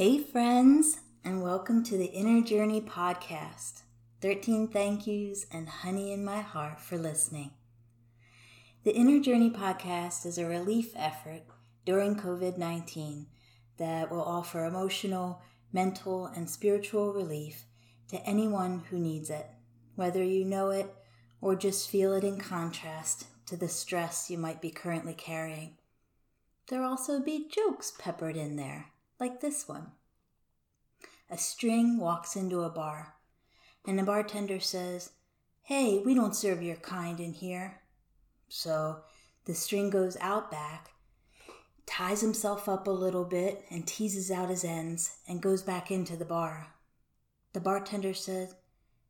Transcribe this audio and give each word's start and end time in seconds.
Hey, 0.00 0.22
friends, 0.22 1.00
and 1.24 1.42
welcome 1.42 1.82
to 1.82 1.98
the 1.98 2.12
Inner 2.12 2.40
Journey 2.40 2.80
Podcast 2.80 3.82
13 4.20 4.68
thank 4.68 5.08
yous 5.08 5.44
and 5.50 5.68
honey 5.68 6.12
in 6.12 6.24
my 6.24 6.40
heart 6.40 6.80
for 6.80 6.96
listening. 6.96 7.50
The 8.84 8.94
Inner 8.94 9.18
Journey 9.18 9.50
Podcast 9.50 10.24
is 10.24 10.38
a 10.38 10.46
relief 10.46 10.92
effort 10.94 11.42
during 11.84 12.14
COVID 12.14 12.56
19 12.56 13.26
that 13.78 14.08
will 14.08 14.22
offer 14.22 14.64
emotional, 14.64 15.42
mental, 15.72 16.26
and 16.26 16.48
spiritual 16.48 17.12
relief 17.12 17.64
to 18.10 18.24
anyone 18.24 18.84
who 18.90 19.00
needs 19.00 19.30
it, 19.30 19.48
whether 19.96 20.22
you 20.22 20.44
know 20.44 20.70
it 20.70 20.94
or 21.40 21.56
just 21.56 21.90
feel 21.90 22.12
it 22.12 22.22
in 22.22 22.38
contrast 22.38 23.26
to 23.46 23.56
the 23.56 23.68
stress 23.68 24.30
you 24.30 24.38
might 24.38 24.62
be 24.62 24.70
currently 24.70 25.14
carrying. 25.14 25.76
There'll 26.68 26.88
also 26.88 27.18
be 27.18 27.48
jokes 27.50 27.92
peppered 27.98 28.36
in 28.36 28.54
there 28.54 28.92
like 29.20 29.40
this 29.40 29.68
one. 29.68 29.92
A 31.30 31.36
string 31.36 31.98
walks 31.98 32.36
into 32.36 32.62
a 32.62 32.70
bar, 32.70 33.14
and 33.86 33.98
the 33.98 34.02
bartender 34.02 34.60
says, 34.60 35.12
Hey, 35.62 36.02
we 36.04 36.14
don't 36.14 36.36
serve 36.36 36.62
your 36.62 36.76
kind 36.76 37.20
in 37.20 37.34
here. 37.34 37.80
So 38.48 39.00
the 39.44 39.54
string 39.54 39.90
goes 39.90 40.16
out 40.20 40.50
back, 40.50 40.90
ties 41.84 42.20
himself 42.20 42.68
up 42.68 42.86
a 42.86 42.90
little 42.90 43.24
bit, 43.24 43.64
and 43.70 43.86
teases 43.86 44.30
out 44.30 44.48
his 44.48 44.64
ends, 44.64 45.18
and 45.28 45.42
goes 45.42 45.62
back 45.62 45.90
into 45.90 46.16
the 46.16 46.24
bar. 46.24 46.74
The 47.52 47.60
bartender 47.60 48.14
says, 48.14 48.54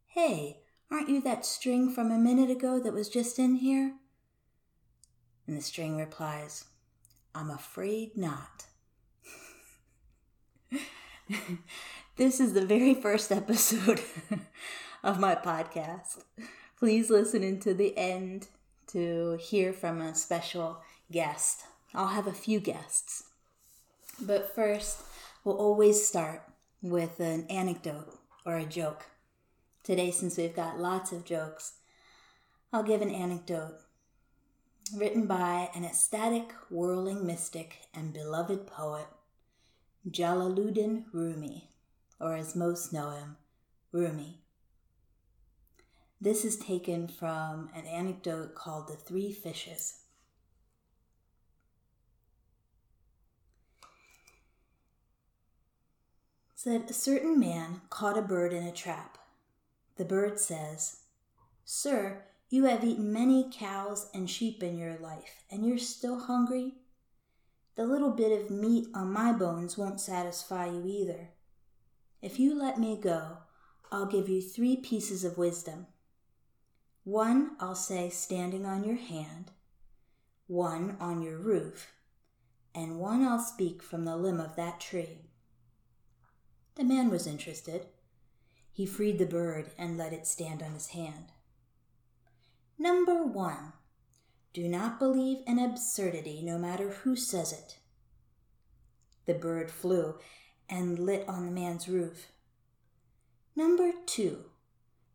Hey, 0.07 0.63
aren't 0.91 1.09
you 1.09 1.21
that 1.23 1.45
string 1.45 1.91
from 1.91 2.11
a 2.11 2.19
minute 2.19 2.51
ago 2.51 2.81
that 2.81 2.93
was 2.93 3.09
just 3.09 3.39
in 3.39 3.57
here? 3.57 3.95
And 5.47 5.57
the 5.57 5.63
string 5.63 5.97
replies, 5.97 6.65
I'm 7.35 7.51
afraid 7.51 8.17
not. 8.17 8.68
this 12.17 12.41
is 12.41 12.53
the 12.53 12.67
very 12.67 12.95
first 12.95 13.33
episode 13.33 14.01
of 15.03 15.21
my 15.21 15.35
podcast. 15.35 16.23
Please 16.79 17.11
listen 17.11 17.43
into 17.43 17.75
the 17.75 17.97
end 17.97 18.49
to 18.89 19.39
hear 19.41 19.73
from 19.73 20.01
a 20.01 20.15
special 20.15 20.81
guest. 21.11 21.65
I'll 21.95 22.09
have 22.09 22.27
a 22.27 22.33
few 22.33 22.61
guests. 22.61 23.25
But 24.21 24.55
first, 24.55 25.03
we'll 25.45 25.57
always 25.57 26.07
start 26.07 26.43
with 26.83 27.21
an 27.21 27.47
anecdote 27.49 28.19
or 28.45 28.57
a 28.57 28.65
joke. 28.65 29.07
Today, 29.83 30.11
since 30.11 30.37
we've 30.37 30.55
got 30.55 30.79
lots 30.79 31.13
of 31.13 31.25
jokes, 31.25 31.75
I'll 32.73 32.83
give 32.83 33.01
an 33.01 33.11
anecdote 33.11 33.77
written 34.97 35.27
by 35.27 35.71
an 35.75 35.85
ecstatic, 35.85 36.53
whirling 36.71 37.27
mystic 37.27 37.77
and 37.95 38.13
beloved 38.13 38.67
poet, 38.67 39.07
Jalaluddin 40.11 41.05
Rumi, 41.13 41.69
or 42.21 42.35
as 42.35 42.57
most 42.57 42.93
know 42.93 43.11
him, 43.11 43.37
Rumi. 43.93 44.41
This 46.21 46.45
is 46.45 46.57
taken 46.57 47.09
from 47.09 47.71
an 47.75 47.87
anecdote 47.87 48.55
called 48.55 48.89
The 48.89 48.97
Three 48.97 49.33
Fishes. 49.33 50.01
Said 56.55 56.85
a 56.89 56.93
certain 56.93 57.39
man 57.39 57.83
caught 57.91 58.19
a 58.19 58.23
bird 58.23 58.53
in 58.53 58.65
a 58.65 58.73
trap. 58.73 59.19
The 59.97 60.05
bird 60.05 60.41
says, 60.41 61.01
Sir, 61.65 62.25
you 62.51 62.65
have 62.65 62.83
eaten 62.83 63.13
many 63.13 63.51
cows 63.53 64.09
and 64.15 64.29
sheep 64.29 64.63
in 64.63 64.77
your 64.77 64.97
life, 64.97 65.45
and 65.51 65.67
you're 65.67 65.79
still 65.79 66.19
hungry? 66.19 66.75
The 67.79 67.87
little 67.87 68.11
bit 68.11 68.33
of 68.33 68.51
meat 68.51 68.89
on 68.93 69.13
my 69.13 69.33
bones 69.33 69.79
won't 69.79 70.01
satisfy 70.01 70.67
you 70.67 70.85
either. 70.85 71.29
If 72.21 72.41
you 72.41 72.59
let 72.59 72.77
me 72.77 72.99
go, 73.01 73.37
I'll 73.93 74.05
give 74.05 74.29
you 74.29 74.43
three 74.43 74.75
pieces 74.75 75.23
of 75.23 75.39
wisdom. 75.39 75.87
One 77.05 77.53
I'll 77.61 77.77
say 77.77 78.11
standing 78.11 78.67
on 78.67 78.83
your 78.83 78.97
hand, 78.97 79.53
one 80.49 80.97
on 80.99 81.23
your 81.23 81.39
roof, 81.39 81.93
and 82.75 82.99
one 82.99 83.23
I'll 83.23 83.39
speak 83.39 83.81
from 83.81 84.05
the 84.05 84.17
limb 84.17 84.41
of 84.41 84.57
that 84.57 84.81
tree. 84.81 85.29
The 86.75 86.83
man 86.83 87.11
was 87.11 87.29
interested. 87.29 87.87
He 88.73 88.87
freed 88.87 89.21
the 89.21 89.25
bird 89.25 89.71
and 89.79 89.97
let 89.97 90.13
it 90.13 90.27
stand 90.27 90.65
on 90.65 90.73
his 90.73 90.89
hand. 90.89 91.27
Number 92.77 93.23
one, 93.23 93.73
do 94.59 94.67
not 94.69 94.99
believe 94.99 95.39
an 95.47 95.61
absurdity, 95.61 96.43
no 96.43 96.59
matter 96.59 96.91
who 96.91 97.15
says 97.15 97.53
it. 97.53 97.79
The 99.25 99.35
bird 99.35 99.71
flew 99.71 100.17
and 100.69 100.99
lit 100.99 101.25
on 101.29 101.47
the 101.47 101.53
man's 101.53 101.89
roof. 101.89 102.33
Number 103.55 103.93
two, 104.05 104.47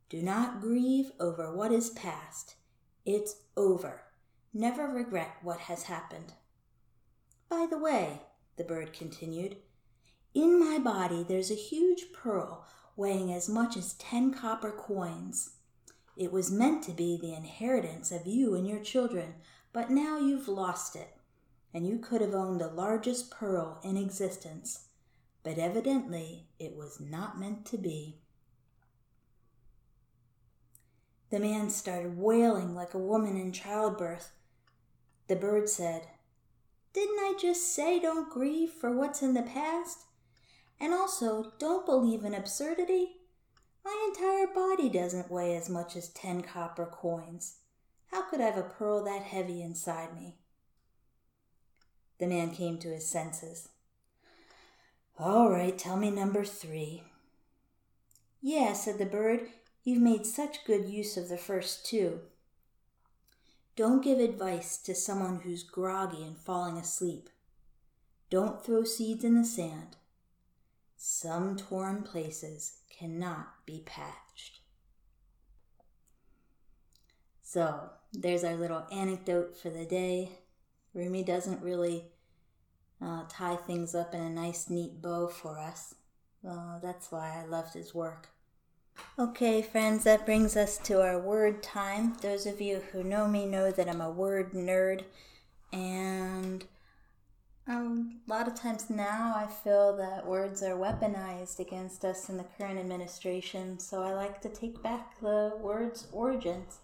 do 0.07 0.21
not 0.21 0.61
grieve 0.61 1.11
over 1.19 1.53
what 1.53 1.73
is 1.73 1.89
past. 1.89 2.55
It's 3.05 3.35
over. 3.57 4.03
Never 4.53 4.87
regret 4.87 5.35
what 5.41 5.59
has 5.59 5.83
happened. 5.83 6.31
By 7.49 7.67
the 7.69 7.77
way, 7.77 8.21
the 8.55 8.63
bird 8.63 8.93
continued, 8.93 9.57
in 10.33 10.57
my 10.57 10.79
body 10.79 11.25
there's 11.27 11.51
a 11.51 11.55
huge 11.55 12.13
pearl 12.13 12.65
weighing 12.95 13.33
as 13.33 13.49
much 13.49 13.75
as 13.75 13.93
ten 13.95 14.33
copper 14.33 14.71
coins. 14.71 15.57
It 16.15 16.31
was 16.31 16.51
meant 16.51 16.83
to 16.83 16.91
be 16.91 17.17
the 17.17 17.33
inheritance 17.33 18.11
of 18.11 18.27
you 18.27 18.55
and 18.55 18.67
your 18.67 18.79
children, 18.79 19.35
but 19.71 19.89
now 19.89 20.19
you've 20.19 20.47
lost 20.47 20.95
it, 20.95 21.17
and 21.73 21.87
you 21.87 21.97
could 21.97 22.21
have 22.21 22.35
owned 22.35 22.61
the 22.61 22.67
largest 22.67 23.31
pearl 23.31 23.79
in 23.83 23.97
existence, 23.97 24.89
but 25.43 25.57
evidently 25.57 26.47
it 26.59 26.75
was 26.75 26.99
not 26.99 27.39
meant 27.39 27.65
to 27.65 27.77
be. 27.77 28.19
The 31.31 31.39
man 31.39 31.71
started 31.71 32.15
wailing 32.15 32.75
like 32.75 32.93
a 32.93 32.99
woman 32.99 33.35
in 33.35 33.51
childbirth. 33.51 34.33
The 35.27 35.35
bird 35.35 35.67
said, 35.67 36.05
Didn't 36.93 37.17
I 37.17 37.33
just 37.41 37.73
say 37.73 37.99
don't 37.99 38.29
grieve 38.29 38.69
for 38.69 38.95
what's 38.95 39.23
in 39.23 39.33
the 39.33 39.41
past? 39.41 40.05
And 40.79 40.93
also, 40.93 41.53
don't 41.57 41.87
believe 41.87 42.23
in 42.23 42.35
absurdity? 42.35 43.22
My 43.83 44.09
entire 44.09 44.47
body 44.47 44.89
doesn't 44.89 45.31
weigh 45.31 45.55
as 45.55 45.69
much 45.69 45.95
as 45.95 46.09
ten 46.09 46.41
copper 46.41 46.85
coins. 46.85 47.57
How 48.07 48.21
could 48.29 48.39
I 48.39 48.45
have 48.45 48.57
a 48.57 48.63
pearl 48.63 49.03
that 49.03 49.23
heavy 49.23 49.61
inside 49.61 50.15
me? 50.15 50.35
The 52.19 52.27
man 52.27 52.51
came 52.51 52.77
to 52.79 52.93
his 52.93 53.07
senses. 53.07 53.69
All 55.19 55.49
right, 55.49 55.77
tell 55.77 55.97
me 55.97 56.11
number 56.11 56.45
three. 56.45 57.03
Yeah, 58.41 58.73
said 58.73 58.99
the 58.99 59.05
bird, 59.05 59.49
you've 59.83 60.01
made 60.01 60.25
such 60.25 60.65
good 60.65 60.85
use 60.85 61.17
of 61.17 61.29
the 61.29 61.37
first 61.37 61.85
two. 61.85 62.21
Don't 63.75 64.03
give 64.03 64.19
advice 64.19 64.77
to 64.77 64.93
someone 64.93 65.41
who's 65.41 65.63
groggy 65.63 66.23
and 66.23 66.37
falling 66.37 66.77
asleep. 66.77 67.29
Don't 68.29 68.63
throw 68.63 68.83
seeds 68.83 69.23
in 69.23 69.35
the 69.35 69.45
sand. 69.45 69.97
Some 70.95 71.57
torn 71.57 72.03
places 72.03 72.77
cannot 72.97 73.65
be 73.65 73.83
patched. 73.85 74.59
So, 77.41 77.89
there's 78.13 78.43
our 78.43 78.55
little 78.55 78.85
anecdote 78.91 79.55
for 79.55 79.69
the 79.69 79.85
day. 79.85 80.31
Rumi 80.93 81.23
doesn't 81.23 81.61
really 81.61 82.05
uh, 83.01 83.23
tie 83.29 83.55
things 83.55 83.93
up 83.93 84.13
in 84.13 84.21
a 84.21 84.29
nice, 84.29 84.69
neat 84.69 85.01
bow 85.01 85.27
for 85.27 85.59
us. 85.59 85.95
Uh, 86.47 86.79
that's 86.79 87.11
why 87.11 87.41
I 87.41 87.45
loved 87.45 87.73
his 87.73 87.93
work. 87.93 88.29
Okay, 89.17 89.61
friends, 89.61 90.03
that 90.03 90.25
brings 90.25 90.55
us 90.55 90.77
to 90.79 91.01
our 91.01 91.19
word 91.19 91.63
time. 91.63 92.15
Those 92.21 92.45
of 92.45 92.61
you 92.61 92.81
who 92.91 93.03
know 93.03 93.27
me 93.27 93.45
know 93.45 93.71
that 93.71 93.89
I'm 93.89 94.01
a 94.01 94.09
word 94.09 94.53
nerd, 94.53 95.03
and 95.71 96.63
um, 97.67 98.19
a 98.27 98.29
lot 98.29 98.47
of 98.47 98.55
times 98.55 98.89
now 98.89 99.33
I 99.35 99.47
feel 99.47 99.95
that 99.97 100.25
words 100.25 100.61
are 100.63 100.75
weaponized 100.75 101.59
against 101.59 102.03
us 102.03 102.27
in 102.27 102.37
the 102.37 102.45
current 102.57 102.77
administration, 102.77 103.79
so 103.79 104.03
I 104.03 104.13
like 104.13 104.41
to 104.41 104.49
take 104.49 104.83
back 104.83 105.19
the 105.21 105.53
word's 105.61 106.07
origins. 106.11 106.79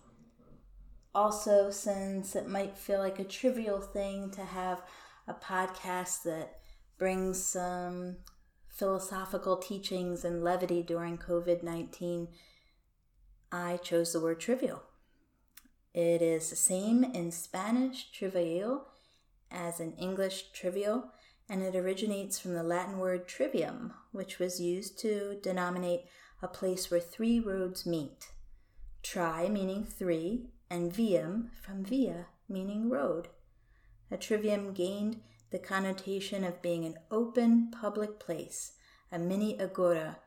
Also, 1.13 1.69
since 1.69 2.35
it 2.35 2.47
might 2.47 2.77
feel 2.77 2.99
like 2.99 3.19
a 3.19 3.25
trivial 3.25 3.81
thing 3.81 4.31
to 4.31 4.41
have 4.41 4.81
a 5.27 5.33
podcast 5.33 6.23
that 6.23 6.59
brings 6.97 7.43
some 7.43 8.17
philosophical 8.69 9.57
teachings 9.57 10.23
and 10.23 10.43
levity 10.43 10.81
during 10.81 11.17
COVID 11.17 11.61
19, 11.61 12.29
I 13.51 13.77
chose 13.77 14.13
the 14.13 14.21
word 14.21 14.39
trivial. 14.39 14.83
It 15.93 16.21
is 16.21 16.49
the 16.49 16.55
same 16.55 17.03
in 17.03 17.31
Spanish, 17.31 18.11
trivial 18.11 18.85
as 19.51 19.79
in 19.79 19.93
English 19.93 20.51
trivial, 20.51 21.11
and 21.49 21.63
it 21.63 21.75
originates 21.75 22.39
from 22.39 22.53
the 22.53 22.63
Latin 22.63 22.99
word 22.99 23.27
trivium, 23.27 23.93
which 24.11 24.39
was 24.39 24.61
used 24.61 24.99
to 24.99 25.39
denominate 25.41 26.01
a 26.41 26.47
place 26.47 26.89
where 26.89 26.99
three 26.99 27.39
roads 27.39 27.85
meet. 27.85 28.29
Tri 29.01 29.49
meaning 29.49 29.83
three, 29.83 30.49
and 30.69 30.93
vium 30.93 31.49
from 31.61 31.83
via 31.83 32.27
meaning 32.47 32.89
road. 32.89 33.29
A 34.11 34.17
trivium 34.17 34.73
gained 34.73 35.21
the 35.51 35.59
connotation 35.59 36.43
of 36.43 36.61
being 36.61 36.85
an 36.85 36.95
open 37.09 37.71
public 37.71 38.19
place, 38.19 38.73
a 39.11 39.17
mini 39.17 39.59
agora 39.59 40.17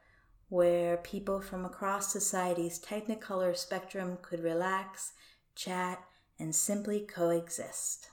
where 0.49 0.99
people 0.99 1.41
from 1.41 1.65
across 1.65 2.13
society's 2.13 2.79
technicolor 2.79 3.57
spectrum 3.57 4.19
could 4.21 4.41
relax, 4.41 5.13
chat, 5.55 5.99
and 6.39 6.55
simply 6.55 7.01
coexist. 7.01 8.09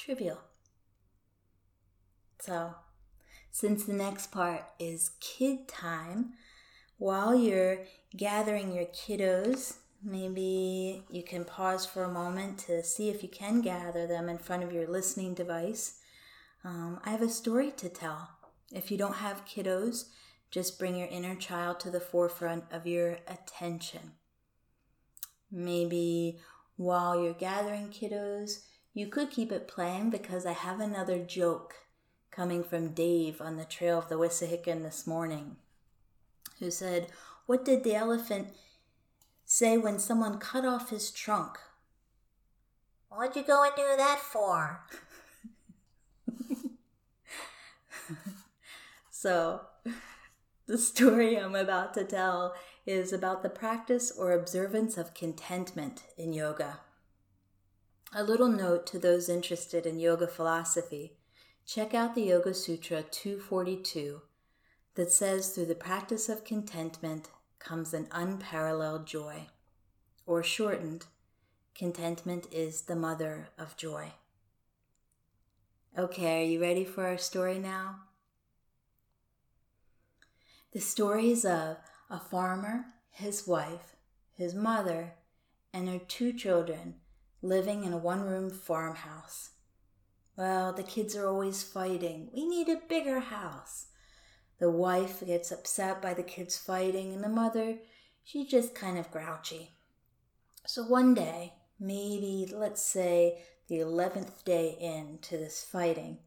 Trivial. 0.00 0.38
So, 2.38 2.74
since 3.50 3.84
the 3.84 3.92
next 3.92 4.32
part 4.32 4.64
is 4.78 5.10
kid 5.20 5.68
time, 5.68 6.32
while 6.96 7.34
you're 7.34 7.80
gathering 8.16 8.72
your 8.72 8.86
kiddos, 8.86 9.76
maybe 10.02 11.02
you 11.10 11.22
can 11.22 11.44
pause 11.44 11.84
for 11.84 12.04
a 12.04 12.12
moment 12.12 12.56
to 12.60 12.82
see 12.82 13.10
if 13.10 13.22
you 13.22 13.28
can 13.28 13.60
gather 13.60 14.06
them 14.06 14.30
in 14.30 14.38
front 14.38 14.62
of 14.62 14.72
your 14.72 14.86
listening 14.86 15.34
device. 15.34 15.98
Um, 16.64 16.98
I 17.04 17.10
have 17.10 17.20
a 17.22 17.28
story 17.28 17.70
to 17.72 17.90
tell. 17.90 18.30
If 18.72 18.90
you 18.90 18.96
don't 18.96 19.16
have 19.16 19.44
kiddos, 19.44 20.06
just 20.50 20.78
bring 20.78 20.96
your 20.96 21.08
inner 21.08 21.34
child 21.34 21.78
to 21.80 21.90
the 21.90 22.00
forefront 22.00 22.64
of 22.72 22.86
your 22.86 23.18
attention. 23.28 24.12
Maybe 25.52 26.38
while 26.76 27.22
you're 27.22 27.34
gathering 27.34 27.90
kiddos, 27.90 28.60
you 28.92 29.06
could 29.06 29.30
keep 29.30 29.52
it 29.52 29.68
playing 29.68 30.10
because 30.10 30.44
I 30.44 30.52
have 30.52 30.80
another 30.80 31.18
joke 31.18 31.76
coming 32.30 32.64
from 32.64 32.92
Dave 32.92 33.40
on 33.40 33.56
the 33.56 33.64
trail 33.64 33.98
of 33.98 34.08
the 34.08 34.16
Wissahickon 34.16 34.82
this 34.82 35.06
morning, 35.06 35.56
who 36.58 36.70
said, 36.70 37.08
What 37.46 37.64
did 37.64 37.84
the 37.84 37.94
elephant 37.94 38.48
say 39.44 39.76
when 39.76 39.98
someone 39.98 40.38
cut 40.38 40.64
off 40.64 40.90
his 40.90 41.10
trunk? 41.10 41.58
What'd 43.08 43.36
you 43.36 43.42
go 43.42 43.64
and 43.64 43.72
do 43.76 43.96
that 43.96 44.20
for? 44.20 44.80
so, 49.10 49.62
the 50.66 50.78
story 50.78 51.36
I'm 51.38 51.56
about 51.56 51.94
to 51.94 52.04
tell 52.04 52.54
is 52.86 53.12
about 53.12 53.42
the 53.42 53.50
practice 53.50 54.10
or 54.10 54.32
observance 54.32 54.96
of 54.96 55.14
contentment 55.14 56.04
in 56.16 56.32
yoga. 56.32 56.78
A 58.12 58.24
little 58.24 58.48
note 58.48 58.86
to 58.88 58.98
those 58.98 59.28
interested 59.28 59.86
in 59.86 60.00
yoga 60.00 60.26
philosophy 60.26 61.12
check 61.64 61.94
out 61.94 62.16
the 62.16 62.22
Yoga 62.22 62.52
Sutra 62.52 63.04
242 63.04 64.22
that 64.96 65.12
says 65.12 65.50
through 65.50 65.66
the 65.66 65.76
practice 65.76 66.28
of 66.28 66.44
contentment 66.44 67.28
comes 67.60 67.94
an 67.94 68.08
unparalleled 68.10 69.06
joy. 69.06 69.46
Or 70.26 70.42
shortened, 70.42 71.06
contentment 71.72 72.48
is 72.50 72.82
the 72.82 72.96
mother 72.96 73.50
of 73.56 73.76
joy. 73.76 74.14
Okay, 75.96 76.42
are 76.42 76.50
you 76.50 76.60
ready 76.60 76.84
for 76.84 77.06
our 77.06 77.18
story 77.18 77.60
now? 77.60 78.00
The 80.72 80.80
stories 80.80 81.44
of 81.44 81.76
a 82.10 82.18
farmer, 82.18 82.86
his 83.10 83.46
wife, 83.46 83.94
his 84.32 84.52
mother, 84.52 85.14
and 85.72 85.86
their 85.86 86.00
two 86.00 86.32
children 86.32 86.96
living 87.42 87.84
in 87.84 87.92
a 87.92 87.98
one 87.98 88.22
room 88.22 88.50
farmhouse. 88.50 89.50
Well, 90.36 90.72
the 90.72 90.82
kids 90.82 91.16
are 91.16 91.26
always 91.26 91.62
fighting. 91.62 92.30
We 92.34 92.46
need 92.46 92.68
a 92.68 92.80
bigger 92.88 93.20
house. 93.20 93.86
The 94.58 94.70
wife 94.70 95.22
gets 95.26 95.50
upset 95.50 96.02
by 96.02 96.14
the 96.14 96.22
kids 96.22 96.56
fighting, 96.56 97.12
and 97.12 97.24
the 97.24 97.28
mother, 97.28 97.78
she's 98.24 98.50
just 98.50 98.74
kind 98.74 98.98
of 98.98 99.10
grouchy. 99.10 99.72
So 100.66 100.82
one 100.82 101.14
day, 101.14 101.54
maybe 101.78 102.50
let's 102.54 102.82
say 102.82 103.42
the 103.68 103.78
11th 103.78 104.44
day 104.44 104.76
into 104.80 105.36
this 105.36 105.64
fighting, 105.64 106.18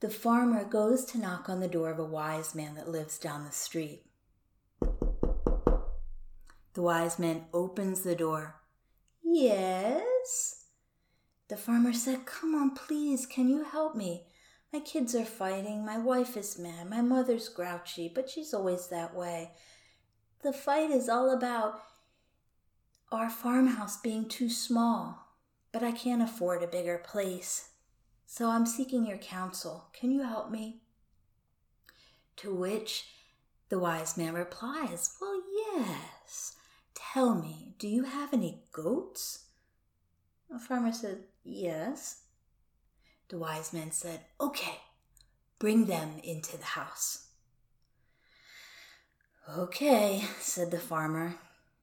the 0.00 0.10
farmer 0.10 0.64
goes 0.64 1.04
to 1.06 1.18
knock 1.18 1.48
on 1.48 1.60
the 1.60 1.68
door 1.68 1.90
of 1.90 1.98
a 1.98 2.04
wise 2.04 2.54
man 2.54 2.74
that 2.76 2.88
lives 2.88 3.18
down 3.18 3.44
the 3.44 3.52
street. 3.52 4.04
The 6.74 6.82
wise 6.82 7.18
man 7.18 7.46
opens 7.54 8.02
the 8.02 8.14
door. 8.14 8.60
Yes? 9.28 10.66
The 11.48 11.56
farmer 11.56 11.92
said, 11.92 12.26
Come 12.26 12.54
on, 12.54 12.74
please, 12.74 13.26
can 13.26 13.48
you 13.48 13.64
help 13.64 13.96
me? 13.96 14.26
My 14.72 14.80
kids 14.80 15.14
are 15.14 15.24
fighting, 15.24 15.84
my 15.84 15.98
wife 15.98 16.36
is 16.36 16.58
mad, 16.58 16.88
my 16.88 17.00
mother's 17.00 17.48
grouchy, 17.48 18.10
but 18.12 18.30
she's 18.30 18.54
always 18.54 18.88
that 18.88 19.14
way. 19.14 19.50
The 20.42 20.52
fight 20.52 20.90
is 20.90 21.08
all 21.08 21.30
about 21.30 21.80
our 23.10 23.30
farmhouse 23.30 24.00
being 24.00 24.28
too 24.28 24.48
small, 24.48 25.26
but 25.72 25.82
I 25.82 25.92
can't 25.92 26.22
afford 26.22 26.62
a 26.62 26.68
bigger 26.68 26.98
place. 26.98 27.70
So 28.26 28.48
I'm 28.48 28.66
seeking 28.66 29.06
your 29.06 29.18
counsel. 29.18 29.88
Can 29.92 30.10
you 30.10 30.22
help 30.22 30.50
me? 30.50 30.82
To 32.38 32.54
which 32.54 33.06
the 33.70 33.78
wise 33.78 34.16
man 34.16 34.34
replies, 34.34 35.16
Well, 35.20 35.42
yes. 35.74 36.56
Tell 36.94 37.34
me, 37.34 37.65
do 37.78 37.88
you 37.88 38.04
have 38.04 38.32
any 38.32 38.62
goats? 38.72 39.46
The 40.50 40.58
farmer 40.58 40.92
said, 40.92 41.24
Yes. 41.44 42.22
The 43.28 43.38
wise 43.38 43.72
man 43.72 43.90
said, 43.90 44.20
Okay, 44.40 44.78
bring 45.58 45.86
them 45.86 46.20
into 46.22 46.56
the 46.56 46.64
house. 46.64 47.28
Okay, 49.56 50.22
said 50.40 50.70
the 50.70 50.78
farmer, 50.78 51.36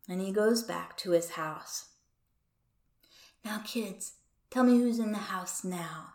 and 0.10 0.20
he 0.20 0.32
goes 0.32 0.64
back 0.64 0.98
to 0.98 1.12
his 1.12 1.32
house. 1.32 1.86
Now, 3.46 3.60
kids, 3.60 4.14
tell 4.50 4.64
me 4.64 4.78
who's 4.78 5.00
in 5.00 5.12
the 5.12 5.18
house 5.18 5.64
now. 5.64 6.14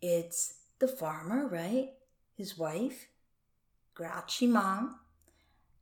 It's 0.00 0.54
the 0.78 0.88
farmer, 0.88 1.48
right? 1.48 1.90
His 2.36 2.56
wife, 2.58 3.08
grouchy 3.94 4.46
mom, 4.46 4.96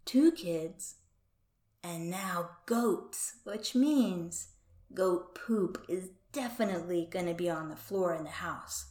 two 0.05 0.33
kids, 0.33 0.97
and 1.85 2.11
now 2.11 2.49
goats, 2.65 3.35
which 3.45 3.75
means 3.75 4.49
goat 4.95 5.35
poop 5.35 5.85
is 5.89 6.09
definitely 6.33 7.07
going 7.11 7.27
to 7.27 7.35
be 7.35 7.51
on 7.51 7.69
the 7.69 7.77
floor 7.77 8.15
in 8.15 8.25
the 8.25 8.31
house. 8.31 8.87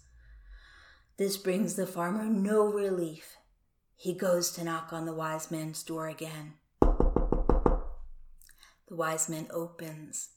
This 1.18 1.38
brings 1.38 1.76
the 1.76 1.88
farmer 1.88 2.26
no 2.26 2.66
relief. 2.66 3.38
He 3.96 4.14
goes 4.14 4.52
to 4.52 4.64
knock 4.64 4.94
on 4.94 5.06
the 5.06 5.14
wise 5.14 5.50
man's 5.50 5.82
door 5.82 6.08
again. 6.08 6.54
The 6.82 7.80
wise 8.90 9.28
man 9.28 9.48
opens. 9.52 10.30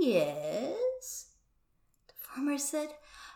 Yes? 0.00 1.28
The 2.08 2.14
farmer 2.18 2.58
said, 2.58 2.88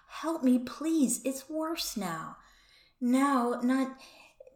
Help 0.08 0.42
me, 0.42 0.58
please. 0.58 1.20
It's 1.24 1.50
worse 1.50 1.96
now. 1.96 2.38
Now, 3.00 3.60
not 3.62 3.98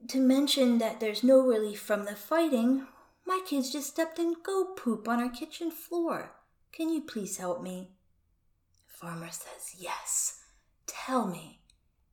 to 0.09 0.19
mention 0.19 0.79
that 0.79 1.01
there's 1.01 1.25
no 1.25 1.41
relief 1.41 1.81
from 1.81 2.05
the 2.05 2.15
fighting, 2.15 2.87
my 3.29 3.41
kids 3.45 3.71
just 3.71 3.89
stepped 3.89 4.19
in 4.19 4.37
goat 4.43 4.79
poop 4.79 5.07
on 5.07 5.21
our 5.21 5.29
kitchen 5.29 5.71
floor. 5.71 6.33
Can 6.73 6.89
you 6.89 7.03
please 7.03 7.37
help 7.37 7.63
me? 7.63 7.91
Farmer 8.87 9.29
says, 9.31 9.75
Yes, 9.79 10.41
tell 10.87 11.27
me. 11.27 11.61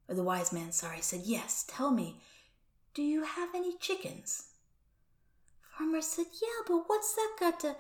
Or 0.10 0.15
the 0.15 0.24
wise 0.24 0.51
man, 0.51 0.74
sorry, 0.74 1.00
said, 1.00 1.22
Yes, 1.24 1.63
tell 1.69 1.89
me. 1.89 2.19
Do 2.93 3.01
you 3.01 3.24
have 3.24 3.55
any 3.55 3.77
chickens? 3.77 4.50
Farmer 5.77 6.01
said, 6.01 6.25
Yeah, 6.41 6.63
but 6.67 6.84
what's 6.88 7.15
that 7.15 7.38
got 7.39 7.62
to. 7.62 7.77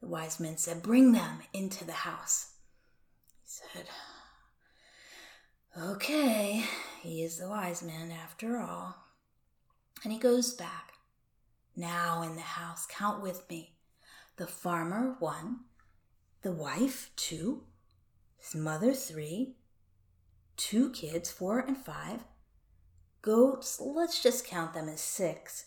The 0.00 0.08
wise 0.08 0.40
man 0.40 0.56
said, 0.56 0.82
Bring 0.82 1.12
them 1.12 1.42
into 1.52 1.84
the 1.84 1.92
house. 1.92 2.54
He 3.44 3.60
said, 3.72 3.86
Okay, 5.80 6.64
he 7.02 7.22
is 7.22 7.38
the 7.38 7.48
wise 7.48 7.84
man 7.84 8.10
after 8.10 8.58
all. 8.58 8.96
And 10.02 10.12
he 10.12 10.18
goes 10.18 10.52
back. 10.52 10.93
Now 11.76 12.22
in 12.22 12.36
the 12.36 12.42
house, 12.42 12.86
count 12.88 13.22
with 13.22 13.48
me. 13.50 13.74
The 14.36 14.46
farmer, 14.46 15.16
one, 15.18 15.60
the 16.42 16.52
wife, 16.52 17.10
two, 17.16 17.64
his 18.36 18.54
mother, 18.54 18.92
three, 18.92 19.56
two 20.56 20.90
kids, 20.90 21.30
four 21.30 21.58
and 21.58 21.76
five, 21.76 22.20
goats, 23.22 23.80
let's 23.80 24.22
just 24.22 24.46
count 24.46 24.74
them 24.74 24.88
as 24.88 25.00
six, 25.00 25.66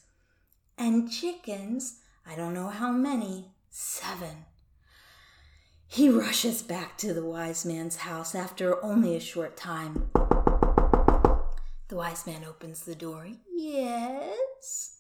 and 0.78 1.12
chickens, 1.12 2.00
I 2.26 2.36
don't 2.36 2.54
know 2.54 2.70
how 2.70 2.92
many, 2.92 3.52
seven. 3.70 4.46
He 5.88 6.10
rushes 6.10 6.62
back 6.62 6.98
to 7.00 7.14
the 7.14 7.26
wise 7.26 7.66
man's 7.66 7.98
house 7.98 8.36
after 8.36 8.84
only 8.84 9.16
a 9.16 9.20
short 9.22 9.58
time. 9.58 10.10
The 11.88 11.96
wise 11.96 12.28
man 12.28 12.44
opens 12.44 12.84
the 12.84 12.96
door. 12.96 13.28
Yes? 13.50 14.97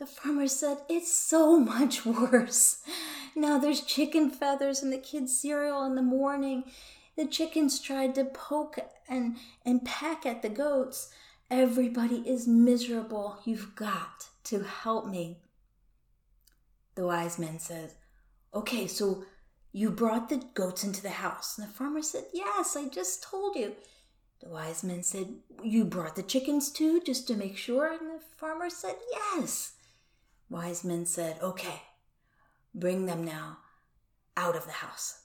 The 0.00 0.06
farmer 0.06 0.48
said, 0.48 0.78
It's 0.88 1.12
so 1.12 1.60
much 1.60 2.06
worse. 2.06 2.82
Now 3.36 3.58
there's 3.58 3.82
chicken 3.82 4.30
feathers 4.30 4.82
in 4.82 4.88
the 4.88 4.96
kids' 4.96 5.38
cereal 5.38 5.84
in 5.84 5.94
the 5.94 6.00
morning. 6.00 6.64
The 7.18 7.26
chickens 7.26 7.78
tried 7.78 8.14
to 8.14 8.24
poke 8.24 8.78
and, 9.10 9.36
and 9.66 9.84
peck 9.84 10.24
at 10.24 10.40
the 10.40 10.48
goats. 10.48 11.10
Everybody 11.50 12.26
is 12.26 12.48
miserable. 12.48 13.40
You've 13.44 13.74
got 13.74 14.28
to 14.44 14.62
help 14.62 15.06
me. 15.06 15.42
The 16.94 17.04
wise 17.04 17.38
man 17.38 17.58
says, 17.58 17.94
Okay, 18.54 18.86
so 18.86 19.24
you 19.70 19.90
brought 19.90 20.30
the 20.30 20.42
goats 20.54 20.82
into 20.82 21.02
the 21.02 21.10
house. 21.10 21.58
And 21.58 21.68
the 21.68 21.72
farmer 21.74 22.00
said, 22.00 22.24
Yes, 22.32 22.74
I 22.74 22.88
just 22.88 23.22
told 23.22 23.54
you. 23.54 23.74
The 24.40 24.48
wise 24.48 24.82
man 24.82 25.02
said, 25.02 25.28
You 25.62 25.84
brought 25.84 26.16
the 26.16 26.22
chickens 26.22 26.70
too, 26.70 27.02
just 27.02 27.28
to 27.28 27.36
make 27.36 27.58
sure? 27.58 27.92
And 27.92 28.18
the 28.18 28.24
farmer 28.38 28.70
said, 28.70 28.94
Yes. 29.12 29.74
Wise 30.50 30.82
men 30.82 31.06
said, 31.06 31.38
Okay, 31.40 31.82
bring 32.74 33.06
them 33.06 33.24
now 33.24 33.58
out 34.36 34.56
of 34.56 34.66
the 34.66 34.72
house. 34.72 35.22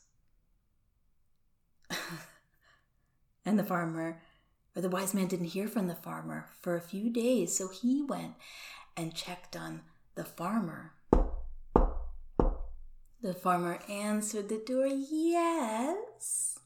and 3.46 3.58
the 3.58 3.64
farmer, 3.64 4.22
or 4.76 4.82
the 4.84 4.90
wise 4.90 5.16
man 5.16 5.28
didn't 5.28 5.48
hear 5.48 5.68
from 5.68 5.88
the 5.88 5.96
farmer 5.96 6.46
for 6.62 6.76
a 6.76 6.82
few 6.82 7.10
days, 7.10 7.58
so 7.58 7.68
he 7.68 8.04
went 8.04 8.36
and 8.96 9.16
checked 9.16 9.56
on 9.56 9.82
the 10.14 10.24
farmer. 10.24 10.94
The 13.22 13.34
farmer 13.34 13.80
answered 13.90 14.50
the 14.50 14.62
door, 14.64 14.86
Yes. 14.86 16.60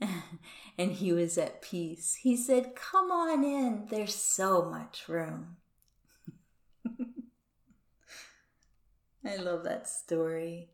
and 0.78 0.92
he 0.92 1.12
was 1.12 1.36
at 1.36 1.62
peace. 1.62 2.14
He 2.22 2.36
said, 2.36 2.76
Come 2.76 3.10
on 3.10 3.42
in, 3.42 3.86
there's 3.90 4.14
so 4.14 4.62
much 4.70 5.08
room. 5.08 5.56
I 9.24 9.36
love 9.36 9.64
that 9.64 9.88
story. 9.88 10.70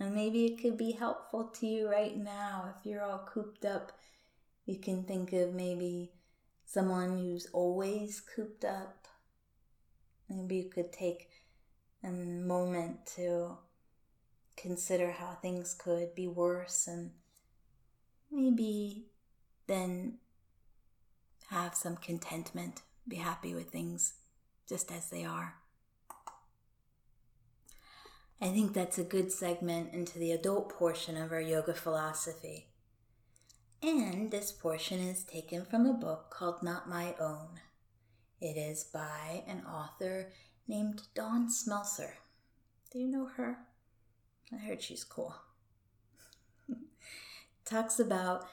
And 0.00 0.14
maybe 0.14 0.46
it 0.46 0.62
could 0.62 0.76
be 0.76 0.92
helpful 0.92 1.44
to 1.58 1.66
you 1.66 1.90
right 1.90 2.16
now 2.16 2.72
if 2.76 2.86
you're 2.86 3.02
all 3.02 3.26
cooped 3.26 3.64
up. 3.64 3.92
You 4.64 4.78
can 4.78 5.02
think 5.02 5.32
of 5.32 5.54
maybe 5.54 6.12
someone 6.64 7.18
who's 7.18 7.46
always 7.52 8.20
cooped 8.20 8.64
up. 8.64 9.08
Maybe 10.28 10.56
you 10.56 10.70
could 10.70 10.92
take 10.92 11.30
a 12.04 12.10
moment 12.10 13.06
to 13.16 13.56
consider 14.56 15.10
how 15.10 15.32
things 15.32 15.74
could 15.74 16.14
be 16.14 16.28
worse 16.28 16.86
and 16.86 17.10
maybe 18.30 19.06
then 19.66 20.18
have 21.50 21.74
some 21.74 21.96
contentment, 21.96 22.82
be 23.06 23.16
happy 23.16 23.54
with 23.54 23.70
things 23.70 24.14
just 24.68 24.92
as 24.92 25.08
they 25.10 25.24
are. 25.24 25.57
I 28.40 28.48
think 28.50 28.72
that's 28.72 28.98
a 28.98 29.04
good 29.04 29.32
segment 29.32 29.92
into 29.92 30.18
the 30.18 30.30
adult 30.30 30.68
portion 30.68 31.16
of 31.16 31.32
our 31.32 31.40
yoga 31.40 31.74
philosophy. 31.74 32.68
And 33.82 34.30
this 34.30 34.52
portion 34.52 35.00
is 35.00 35.24
taken 35.24 35.64
from 35.64 35.86
a 35.86 35.92
book 35.92 36.30
called 36.30 36.62
Not 36.62 36.88
My 36.88 37.14
Own. 37.20 37.60
It 38.40 38.56
is 38.56 38.84
by 38.84 39.42
an 39.48 39.64
author 39.66 40.32
named 40.68 41.02
Dawn 41.14 41.48
Smelser. 41.48 42.12
Do 42.92 43.00
you 43.00 43.08
know 43.08 43.26
her? 43.36 43.58
I 44.52 44.56
heard 44.56 44.82
she's 44.82 45.02
cool. 45.02 45.34
Talks 47.64 47.98
about 47.98 48.46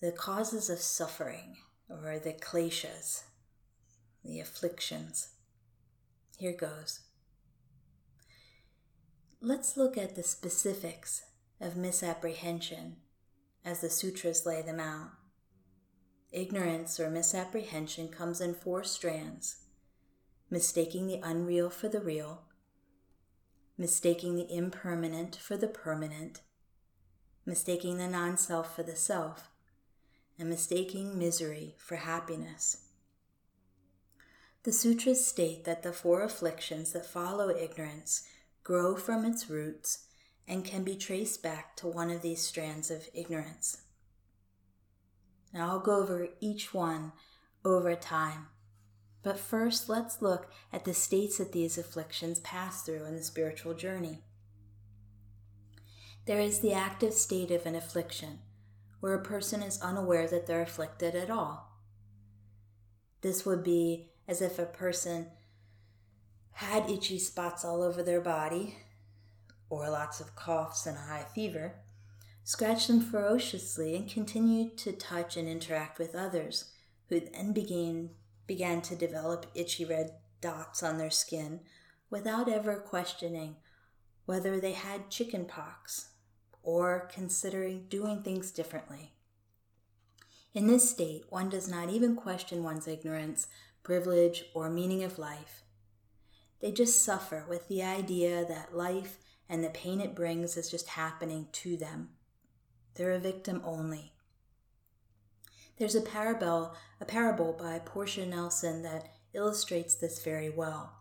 the 0.00 0.12
causes 0.12 0.70
of 0.70 0.78
suffering 0.78 1.56
or 1.88 2.20
the 2.20 2.32
kleshas, 2.32 3.24
the 4.24 4.38
afflictions. 4.38 5.28
Here 6.38 6.56
goes. 6.56 7.00
Let's 9.44 9.76
look 9.76 9.98
at 9.98 10.14
the 10.14 10.22
specifics 10.22 11.24
of 11.60 11.76
misapprehension 11.76 12.98
as 13.64 13.80
the 13.80 13.90
sutras 13.90 14.46
lay 14.46 14.62
them 14.62 14.78
out. 14.78 15.10
Ignorance 16.30 17.00
or 17.00 17.10
misapprehension 17.10 18.06
comes 18.06 18.40
in 18.40 18.54
four 18.54 18.84
strands 18.84 19.56
mistaking 20.48 21.08
the 21.08 21.18
unreal 21.24 21.70
for 21.70 21.88
the 21.88 22.00
real, 22.00 22.42
mistaking 23.76 24.36
the 24.36 24.54
impermanent 24.54 25.34
for 25.34 25.56
the 25.56 25.66
permanent, 25.66 26.42
mistaking 27.44 27.98
the 27.98 28.06
non 28.06 28.36
self 28.36 28.76
for 28.76 28.84
the 28.84 28.94
self, 28.94 29.50
and 30.38 30.48
mistaking 30.48 31.18
misery 31.18 31.74
for 31.78 31.96
happiness. 31.96 32.84
The 34.62 34.72
sutras 34.72 35.26
state 35.26 35.64
that 35.64 35.82
the 35.82 35.92
four 35.92 36.22
afflictions 36.22 36.92
that 36.92 37.06
follow 37.06 37.48
ignorance 37.48 38.22
grow 38.62 38.96
from 38.96 39.24
its 39.24 39.50
roots 39.50 40.06
and 40.46 40.64
can 40.64 40.84
be 40.84 40.94
traced 40.94 41.42
back 41.42 41.76
to 41.76 41.86
one 41.86 42.10
of 42.10 42.22
these 42.22 42.42
strands 42.42 42.90
of 42.90 43.08
ignorance. 43.14 43.82
Now 45.52 45.68
I'll 45.70 45.80
go 45.80 45.96
over 45.96 46.28
each 46.40 46.72
one 46.72 47.12
over 47.64 47.94
time. 47.94 48.48
But 49.22 49.38
first, 49.38 49.88
let's 49.88 50.20
look 50.20 50.50
at 50.72 50.84
the 50.84 50.94
states 50.94 51.38
that 51.38 51.52
these 51.52 51.78
afflictions 51.78 52.40
pass 52.40 52.82
through 52.82 53.04
in 53.04 53.14
the 53.14 53.22
spiritual 53.22 53.74
journey. 53.74 54.18
There 56.26 56.40
is 56.40 56.60
the 56.60 56.72
active 56.72 57.12
state 57.14 57.50
of 57.50 57.66
an 57.66 57.76
affliction, 57.76 58.40
where 59.00 59.14
a 59.14 59.22
person 59.22 59.62
is 59.62 59.80
unaware 59.80 60.26
that 60.28 60.46
they're 60.46 60.62
afflicted 60.62 61.14
at 61.14 61.30
all. 61.30 61.72
This 63.20 63.46
would 63.46 63.62
be 63.62 64.10
as 64.26 64.40
if 64.40 64.58
a 64.58 64.66
person 64.66 65.28
had 66.52 66.88
itchy 66.90 67.18
spots 67.18 67.64
all 67.64 67.82
over 67.82 68.02
their 68.02 68.20
body, 68.20 68.76
or 69.70 69.88
lots 69.88 70.20
of 70.20 70.36
coughs 70.36 70.86
and 70.86 70.96
a 70.96 71.00
high 71.00 71.24
fever, 71.34 71.74
scratched 72.44 72.88
them 72.88 73.00
ferociously 73.00 73.96
and 73.96 74.10
continued 74.10 74.76
to 74.76 74.92
touch 74.92 75.36
and 75.36 75.48
interact 75.48 75.98
with 75.98 76.14
others, 76.14 76.70
who 77.08 77.20
then 77.20 77.52
began, 77.52 78.10
began 78.46 78.80
to 78.82 78.96
develop 78.96 79.46
itchy 79.54 79.84
red 79.84 80.12
dots 80.40 80.82
on 80.82 80.98
their 80.98 81.10
skin 81.10 81.60
without 82.10 82.48
ever 82.48 82.76
questioning 82.76 83.56
whether 84.26 84.60
they 84.60 84.72
had 84.72 85.10
chicken 85.10 85.44
pox 85.44 86.10
or 86.62 87.08
considering 87.12 87.86
doing 87.88 88.22
things 88.22 88.50
differently. 88.50 89.12
In 90.54 90.66
this 90.66 90.90
state, 90.90 91.24
one 91.30 91.48
does 91.48 91.68
not 91.68 91.88
even 91.88 92.14
question 92.14 92.62
one's 92.62 92.86
ignorance, 92.86 93.46
privilege, 93.82 94.44
or 94.54 94.68
meaning 94.68 95.02
of 95.02 95.18
life 95.18 95.62
they 96.62 96.70
just 96.72 97.02
suffer 97.02 97.44
with 97.48 97.68
the 97.68 97.82
idea 97.82 98.46
that 98.46 98.74
life 98.74 99.18
and 99.48 99.62
the 99.62 99.70
pain 99.70 100.00
it 100.00 100.14
brings 100.14 100.56
is 100.56 100.70
just 100.70 100.90
happening 100.90 101.48
to 101.52 101.76
them. 101.76 102.10
They're 102.94 103.10
a 103.10 103.18
victim 103.18 103.60
only. 103.64 104.12
There's 105.76 105.96
a 105.96 106.00
parable, 106.00 106.74
a 107.00 107.04
parable 107.04 107.52
by 107.52 107.80
Portia 107.80 108.24
Nelson 108.24 108.82
that 108.82 109.12
illustrates 109.34 109.96
this 109.96 110.22
very 110.22 110.48
well. 110.48 110.92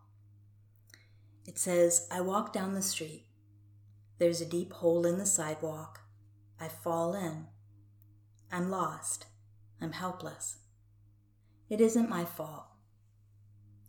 It 1.45 1.59
says, 1.59 2.07
I 2.09 2.21
walk 2.21 2.51
down 2.51 2.73
the 2.73 2.81
street. 2.81 3.25
There's 4.17 4.41
a 4.41 4.45
deep 4.45 4.73
hole 4.73 5.05
in 5.05 5.19
the 5.19 5.25
sidewalk. 5.25 6.01
I 6.59 6.69
fall 6.69 7.13
in. 7.13 7.47
I'm 8.51 8.71
lost. 8.71 9.25
I'm 9.79 9.91
helpless. 9.91 10.57
It 11.69 11.79
isn't 11.79 12.09
my 12.09 12.25
fault. 12.25 12.70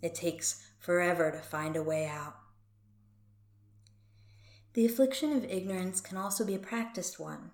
It 0.03 0.17
takes 0.17 0.67
forever 0.81 1.31
to 1.31 1.39
find 1.39 1.77
a 1.77 1.83
way 1.83 2.07
out. 2.07 2.35
The 4.75 4.85
affliction 4.85 5.33
of 5.33 5.45
ignorance 5.45 6.01
can 6.01 6.17
also 6.17 6.45
be 6.45 6.55
a 6.55 6.59
practiced 6.59 7.21
one, 7.21 7.53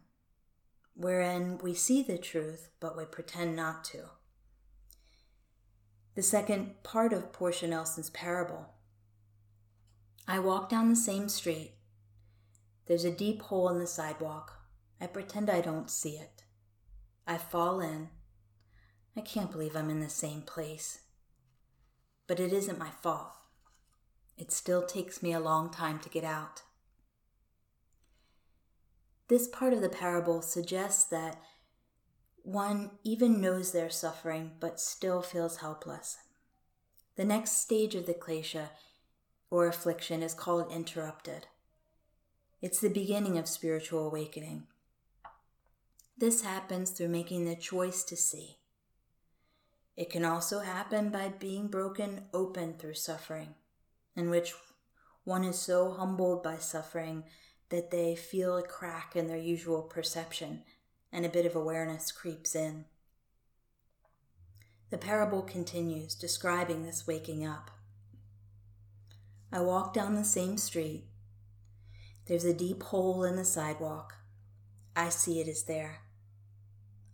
wherein 0.94 1.58
we 1.58 1.74
see 1.74 2.02
the 2.02 2.16
truth, 2.16 2.70
but 2.80 2.96
we 2.96 3.04
pretend 3.04 3.54
not 3.54 3.84
to. 3.84 4.04
The 6.14 6.22
second 6.22 6.82
part 6.82 7.12
of 7.12 7.32
Portia 7.32 7.68
Nelson's 7.68 8.10
parable. 8.10 8.70
I 10.26 10.38
walk 10.38 10.68
down 10.68 10.88
the 10.88 10.96
same 10.96 11.28
street. 11.28 11.74
There's 12.86 13.04
a 13.04 13.10
deep 13.10 13.42
hole 13.42 13.68
in 13.68 13.78
the 13.78 13.86
sidewalk. 13.86 14.52
I 15.00 15.06
pretend 15.06 15.50
I 15.50 15.60
don't 15.60 15.90
see 15.90 16.16
it. 16.16 16.44
I 17.26 17.36
fall 17.36 17.80
in. 17.80 18.08
I 19.16 19.20
can't 19.20 19.52
believe 19.52 19.76
I'm 19.76 19.90
in 19.90 20.00
the 20.00 20.08
same 20.08 20.42
place 20.42 21.00
but 22.28 22.38
it 22.38 22.52
isn't 22.52 22.78
my 22.78 22.90
fault. 23.02 23.32
It 24.36 24.52
still 24.52 24.86
takes 24.86 25.20
me 25.20 25.32
a 25.32 25.40
long 25.40 25.72
time 25.72 25.98
to 25.98 26.08
get 26.08 26.22
out. 26.22 26.62
This 29.26 29.48
part 29.48 29.72
of 29.72 29.80
the 29.80 29.88
parable 29.88 30.40
suggests 30.42 31.04
that 31.06 31.40
one 32.44 32.92
even 33.02 33.40
knows 33.40 33.72
they're 33.72 33.90
suffering 33.90 34.52
but 34.60 34.78
still 34.78 35.22
feels 35.22 35.56
helpless. 35.56 36.18
The 37.16 37.24
next 37.24 37.60
stage 37.60 37.96
of 37.96 38.06
the 38.06 38.14
klesha 38.14 38.68
or 39.50 39.66
affliction 39.66 40.22
is 40.22 40.34
called 40.34 40.72
interrupted. 40.72 41.48
It's 42.62 42.80
the 42.80 42.88
beginning 42.88 43.38
of 43.38 43.48
spiritual 43.48 44.06
awakening. 44.06 44.66
This 46.16 46.42
happens 46.42 46.90
through 46.90 47.08
making 47.08 47.44
the 47.44 47.56
choice 47.56 48.04
to 48.04 48.16
see. 48.16 48.58
It 49.98 50.10
can 50.10 50.24
also 50.24 50.60
happen 50.60 51.10
by 51.10 51.28
being 51.40 51.66
broken 51.66 52.26
open 52.32 52.74
through 52.78 52.94
suffering, 52.94 53.56
in 54.14 54.30
which 54.30 54.54
one 55.24 55.42
is 55.42 55.58
so 55.58 55.90
humbled 55.90 56.40
by 56.40 56.58
suffering 56.58 57.24
that 57.70 57.90
they 57.90 58.14
feel 58.14 58.56
a 58.56 58.62
crack 58.62 59.16
in 59.16 59.26
their 59.26 59.36
usual 59.36 59.82
perception 59.82 60.62
and 61.12 61.26
a 61.26 61.28
bit 61.28 61.46
of 61.46 61.56
awareness 61.56 62.12
creeps 62.12 62.54
in. 62.54 62.84
The 64.90 64.98
parable 64.98 65.42
continues, 65.42 66.14
describing 66.14 66.84
this 66.84 67.08
waking 67.08 67.44
up. 67.44 67.72
I 69.50 69.62
walk 69.62 69.94
down 69.94 70.14
the 70.14 70.22
same 70.22 70.58
street. 70.58 71.06
There's 72.26 72.44
a 72.44 72.54
deep 72.54 72.84
hole 72.84 73.24
in 73.24 73.34
the 73.34 73.44
sidewalk. 73.44 74.14
I 74.94 75.08
see 75.08 75.40
it 75.40 75.48
is 75.48 75.64
there. 75.64 76.02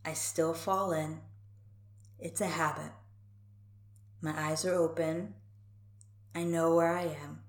I 0.05 0.13
still 0.13 0.53
fall 0.53 0.93
in. 0.93 1.21
It's 2.25 2.41
a 2.41 2.47
habit. 2.47 2.91
My 4.23 4.33
eyes 4.35 4.65
are 4.65 4.73
open. 4.73 5.35
I 6.35 6.43
know 6.43 6.75
where 6.75 6.89
I 6.89 7.03
am. 7.03 7.41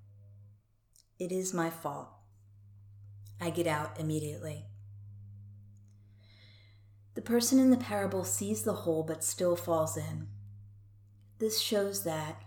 It 1.17 1.31
is 1.31 1.53
my 1.53 1.69
fault. 1.69 2.09
I 3.39 3.51
get 3.51 3.67
out 3.67 3.97
immediately. 4.01 4.65
The 7.13 7.21
person 7.21 7.57
in 7.57 7.69
the 7.69 7.77
parable 7.77 8.25
sees 8.25 8.63
the 8.63 8.73
hole 8.73 9.03
but 9.03 9.23
still 9.23 9.55
falls 9.55 9.95
in. 9.95 10.27
This 11.39 11.61
shows 11.61 12.03
that 12.03 12.43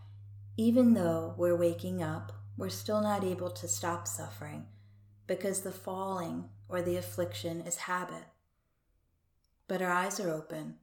even 0.59 0.93
though 0.93 1.33
we're 1.39 1.57
waking 1.57 2.03
up, 2.03 2.33
we're 2.59 2.69
still 2.69 3.01
not 3.01 3.25
able 3.25 3.49
to 3.53 3.67
stop 3.67 4.07
suffering 4.07 4.67
because 5.27 5.63
the 5.63 5.73
falling 5.73 6.51
or 6.69 6.83
the 6.83 6.99
affliction 6.99 7.63
is 7.63 7.77
habit. 7.77 8.25
But 9.67 9.81
our 9.81 9.91
eyes 9.91 10.21
are 10.21 10.29
open. 10.29 10.75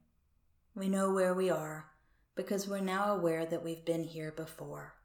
We 0.76 0.90
know 0.90 1.10
where 1.10 1.32
we 1.32 1.48
are 1.48 1.86
because 2.34 2.68
we're 2.68 2.80
now 2.80 3.14
aware 3.14 3.46
that 3.46 3.64
we've 3.64 3.82
been 3.82 4.04
here 4.04 4.30
before. 4.30 4.96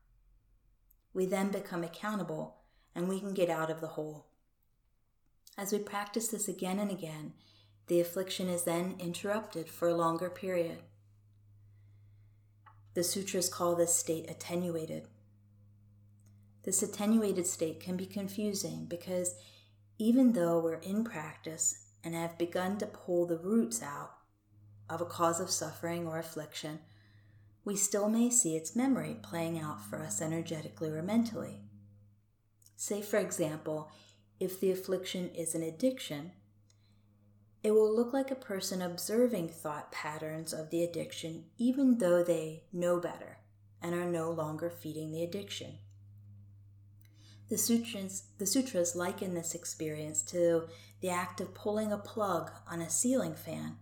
We 1.14 1.26
then 1.26 1.50
become 1.50 1.82
accountable 1.82 2.58
and 2.94 3.08
we 3.08 3.22
can 3.22 3.34
get 3.34 3.50
out 3.50 3.72
of 3.72 3.80
the 3.80 3.88
hole. 3.88 4.28
As 5.58 5.72
we 5.72 5.80
practice 5.80 6.28
this 6.28 6.50
again 6.50 6.78
and 6.78 6.92
again, 6.92 7.32
the 7.88 8.02
affliction 8.02 8.50
is 8.50 8.66
then 8.66 8.96
interrupted 9.00 9.70
for 9.70 9.88
a 9.88 9.96
longer 9.96 10.30
period. 10.30 10.80
The 12.94 13.04
sutras 13.06 13.48
call 13.48 13.78
this 13.78 13.96
state 13.96 14.30
attenuated. 14.30 15.08
This 16.64 16.84
attenuated 16.84 17.48
state 17.48 17.80
can 17.80 17.96
be 17.96 18.06
confusing 18.06 18.88
because 18.90 19.36
even 19.98 20.34
though 20.34 20.60
we're 20.60 20.76
in 20.76 21.06
practice 21.06 21.86
and 22.04 22.14
have 22.14 22.38
begun 22.38 22.78
to 22.80 22.86
pull 22.86 23.26
the 23.26 23.38
roots 23.38 23.82
out 23.82 24.18
of 24.92 25.02
a 25.02 25.06
cause 25.06 25.40
of 25.40 25.50
suffering 25.50 26.06
or 26.06 26.20
affliction, 26.20 26.80
we 27.64 27.76
still 27.76 28.10
may 28.10 28.30
see 28.30 28.56
its 28.56 28.76
memory 28.76 29.18
playing 29.22 29.58
out 29.58 29.84
for 29.84 30.02
us 30.02 30.22
energetically 30.22 30.90
or 30.90 31.02
mentally. 31.02 31.62
Say, 32.76 33.02
for 33.02 33.18
example, 33.18 33.92
if 34.40 34.60
the 34.60 34.72
affliction 34.72 35.30
is 35.30 35.56
an 35.56 35.64
addiction, 35.64 36.32
it 37.64 37.72
will 37.72 37.96
look 37.96 38.12
like 38.12 38.32
a 38.32 38.36
person 38.36 38.82
observing 38.82 39.50
thought 39.50 39.92
patterns 39.92 40.52
of 40.52 40.72
the 40.72 40.84
addiction 40.84 41.46
even 41.58 42.00
though 42.00 42.24
they 42.24 42.64
know 42.74 43.00
better 43.00 43.38
and 43.82 43.94
are 43.94 44.06
no 44.06 44.32
longer 44.32 44.70
feeding 44.70 45.12
the 45.12 45.24
addiction. 45.24 45.78
The 47.50 47.58
sutras, 47.58 48.24
the 48.40 48.46
sutras 48.46 48.96
liken 48.96 49.36
this 49.36 49.54
experience 49.54 50.22
to 50.24 50.68
the 51.02 51.10
act 51.10 51.42
of 51.42 51.54
pulling 51.54 51.92
a 51.92 51.98
plug 51.98 52.50
on 52.70 52.82
a 52.82 52.90
ceiling 52.90 53.36
fan 53.36 53.78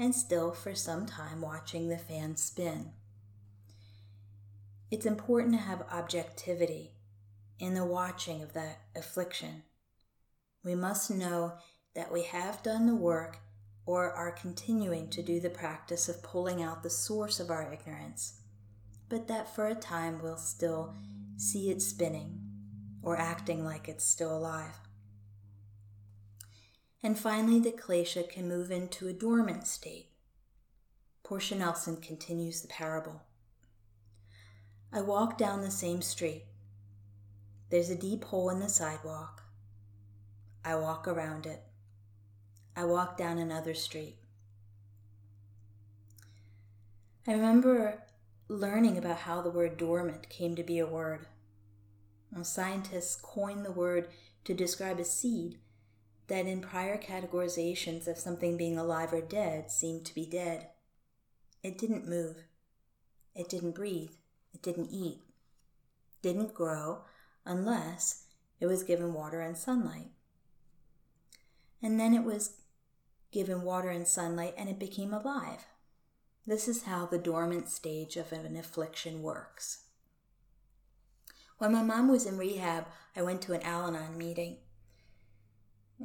and 0.00 0.14
still 0.14 0.50
for 0.50 0.74
some 0.74 1.04
time 1.04 1.42
watching 1.42 1.88
the 1.88 1.98
fan 1.98 2.34
spin. 2.34 2.90
It's 4.90 5.04
important 5.04 5.52
to 5.52 5.60
have 5.60 5.84
objectivity 5.92 6.92
in 7.58 7.74
the 7.74 7.84
watching 7.84 8.42
of 8.42 8.54
that 8.54 8.78
affliction. 8.96 9.62
We 10.64 10.74
must 10.74 11.10
know 11.10 11.52
that 11.94 12.10
we 12.10 12.22
have 12.22 12.62
done 12.62 12.86
the 12.86 12.96
work 12.96 13.40
or 13.84 14.10
are 14.10 14.32
continuing 14.32 15.10
to 15.10 15.22
do 15.22 15.38
the 15.38 15.50
practice 15.50 16.08
of 16.08 16.22
pulling 16.22 16.62
out 16.62 16.82
the 16.82 16.88
source 16.88 17.38
of 17.38 17.50
our 17.50 17.70
ignorance, 17.70 18.40
but 19.10 19.28
that 19.28 19.54
for 19.54 19.66
a 19.66 19.74
time 19.74 20.22
we'll 20.22 20.38
still 20.38 20.94
see 21.36 21.68
it 21.68 21.82
spinning 21.82 22.40
or 23.02 23.18
acting 23.18 23.66
like 23.66 23.86
it's 23.86 24.04
still 24.04 24.34
alive. 24.34 24.78
And 27.02 27.18
finally, 27.18 27.58
the 27.58 27.72
klesha 27.72 28.28
can 28.28 28.48
move 28.48 28.70
into 28.70 29.08
a 29.08 29.12
dormant 29.12 29.66
state. 29.66 30.08
Portia 31.22 31.54
Nelson 31.54 31.96
continues 31.96 32.60
the 32.60 32.68
parable. 32.68 33.22
I 34.92 35.00
walk 35.00 35.38
down 35.38 35.62
the 35.62 35.70
same 35.70 36.02
street. 36.02 36.44
There's 37.70 37.88
a 37.88 37.94
deep 37.94 38.24
hole 38.24 38.50
in 38.50 38.60
the 38.60 38.68
sidewalk. 38.68 39.42
I 40.64 40.74
walk 40.74 41.08
around 41.08 41.46
it. 41.46 41.62
I 42.76 42.84
walk 42.84 43.16
down 43.16 43.38
another 43.38 43.74
street. 43.74 44.16
I 47.26 47.32
remember 47.32 48.02
learning 48.48 48.98
about 48.98 49.18
how 49.18 49.40
the 49.40 49.50
word 49.50 49.76
dormant 49.76 50.28
came 50.28 50.56
to 50.56 50.62
be 50.62 50.78
a 50.78 50.86
word. 50.86 51.26
Scientists 52.42 53.16
coined 53.16 53.64
the 53.64 53.72
word 53.72 54.08
to 54.44 54.54
describe 54.54 54.98
a 54.98 55.04
seed 55.04 55.58
that, 56.30 56.46
in 56.46 56.60
prior 56.62 56.96
categorizations 56.96 58.08
of 58.08 58.18
something 58.18 58.56
being 58.56 58.78
alive 58.78 59.12
or 59.12 59.20
dead, 59.20 59.70
seemed 59.70 60.06
to 60.06 60.14
be 60.14 60.24
dead. 60.24 60.68
It 61.62 61.76
didn't 61.76 62.08
move. 62.08 62.36
It 63.34 63.48
didn't 63.48 63.74
breathe. 63.74 64.12
It 64.54 64.62
didn't 64.62 64.90
eat. 64.90 65.20
Didn't 66.22 66.54
grow 66.54 67.02
unless 67.44 68.24
it 68.58 68.66
was 68.66 68.82
given 68.82 69.12
water 69.14 69.40
and 69.40 69.56
sunlight. 69.56 70.10
And 71.82 71.98
then 71.98 72.14
it 72.14 72.24
was 72.24 72.60
given 73.32 73.62
water 73.62 73.88
and 73.88 74.06
sunlight 74.06 74.54
and 74.56 74.68
it 74.68 74.78
became 74.78 75.14
alive. 75.14 75.66
This 76.46 76.68
is 76.68 76.84
how 76.84 77.06
the 77.06 77.18
dormant 77.18 77.68
stage 77.68 78.16
of 78.16 78.32
an 78.32 78.56
affliction 78.56 79.22
works. 79.22 79.84
When 81.58 81.72
my 81.72 81.82
mom 81.82 82.08
was 82.08 82.26
in 82.26 82.38
rehab, 82.38 82.86
I 83.14 83.22
went 83.22 83.42
to 83.42 83.52
an 83.52 83.62
Al 83.62 83.86
Anon 83.86 84.16
meeting. 84.16 84.56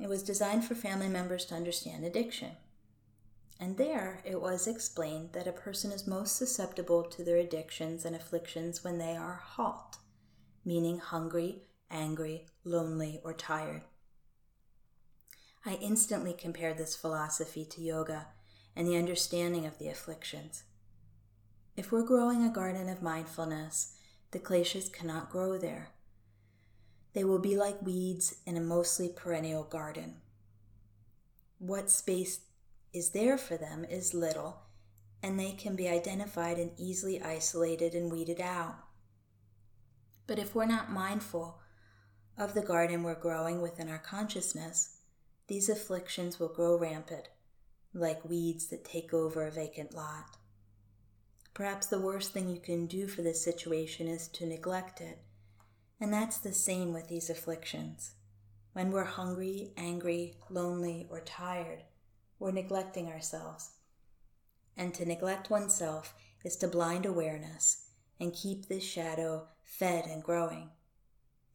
It 0.02 0.10
was 0.10 0.24
designed 0.24 0.66
for 0.66 0.76
family 0.76 1.08
members 1.08 1.46
to 1.46 1.56
understand 1.56 2.04
addiction. 2.04 2.52
And 3.60 3.78
there 3.78 4.22
it 4.26 4.42
was 4.42 4.68
explained 4.68 5.30
that 5.34 5.48
a 5.48 5.54
person 5.54 5.92
is 5.92 6.06
most 6.06 6.36
susceptible 6.36 7.04
to 7.04 7.24
their 7.24 7.38
addictions 7.38 8.04
and 8.04 8.16
afflictions 8.16 8.84
when 8.84 8.98
they 8.98 9.16
are 9.16 9.42
halt, 9.44 9.98
meaning 10.66 11.00
hungry, 11.00 11.64
angry, 11.90 12.48
lonely, 12.66 13.22
or 13.24 13.34
tired. 13.34 13.84
I 15.66 15.76
instantly 15.76 16.34
compared 16.34 16.78
this 16.78 16.96
philosophy 16.96 17.66
to 17.66 17.82
yoga 17.82 18.28
and 18.76 18.88
the 18.88 18.98
understanding 18.98 19.66
of 19.66 19.80
the 19.80 19.88
afflictions. 19.88 20.64
If 21.78 21.92
we're 21.92 22.06
growing 22.06 22.44
a 22.44 22.54
garden 22.54 22.90
of 22.90 23.02
mindfulness, 23.02 23.96
the 24.32 24.40
kleshas 24.40 24.92
cannot 24.92 25.32
grow 25.32 25.58
there. 25.58 25.90
They 27.16 27.24
will 27.24 27.40
be 27.40 27.56
like 27.56 27.82
weeds 27.82 28.36
in 28.46 28.58
a 28.58 28.62
mostly 28.62 29.08
perennial 29.08 29.64
garden. 29.64 30.18
What 31.60 31.90
space 31.90 32.42
is 32.94 33.12
there 33.12 33.38
for 33.38 33.56
them 33.56 33.86
is 33.86 34.14
little, 34.14 34.58
and 35.24 35.40
they 35.40 35.54
can 35.54 35.78
be 35.78 35.88
identified 35.88 36.60
and 36.60 36.72
easily 36.78 37.22
isolated 37.22 37.96
and 37.96 38.12
weeded 38.12 38.42
out. 38.42 38.76
But 40.28 40.40
if 40.40 40.54
we're 40.54 40.66
not 40.66 40.92
mindful 40.92 41.62
of 42.38 42.54
the 42.54 42.62
garden 42.62 43.02
we're 43.02 43.16
growing 43.16 43.62
within 43.62 43.88
our 43.88 43.98
consciousness, 43.98 44.98
these 45.48 45.70
afflictions 45.70 46.38
will 46.38 46.50
grow 46.50 46.78
rampant, 46.78 47.30
like 47.94 48.26
weeds 48.26 48.68
that 48.68 48.84
take 48.84 49.14
over 49.14 49.48
a 49.48 49.52
vacant 49.52 49.96
lot. 49.96 50.36
Perhaps 51.54 51.88
the 51.88 52.02
worst 52.02 52.34
thing 52.34 52.50
you 52.50 52.60
can 52.60 52.88
do 52.88 53.08
for 53.08 53.22
this 53.22 53.42
situation 53.42 54.10
is 54.10 54.28
to 54.28 54.46
neglect 54.46 55.00
it. 55.00 55.20
And 56.00 56.14
that's 56.14 56.38
the 56.38 56.54
same 56.54 56.94
with 56.94 57.08
these 57.08 57.30
afflictions. 57.30 58.14
When 58.74 58.92
we're 58.92 59.06
hungry, 59.06 59.72
angry, 59.78 60.36
lonely, 60.50 61.08
or 61.10 61.22
tired, 61.22 61.84
we're 62.40 62.52
neglecting 62.52 63.08
ourselves. 63.08 63.72
And 64.76 64.94
to 64.96 65.06
neglect 65.06 65.50
oneself 65.50 66.14
is 66.44 66.58
to 66.58 66.68
blind 66.68 67.06
awareness 67.06 67.88
and 68.20 68.34
keep 68.34 68.68
this 68.68 68.84
shadow 68.84 69.48
fed 69.64 70.06
and 70.06 70.22
growing. 70.22 70.70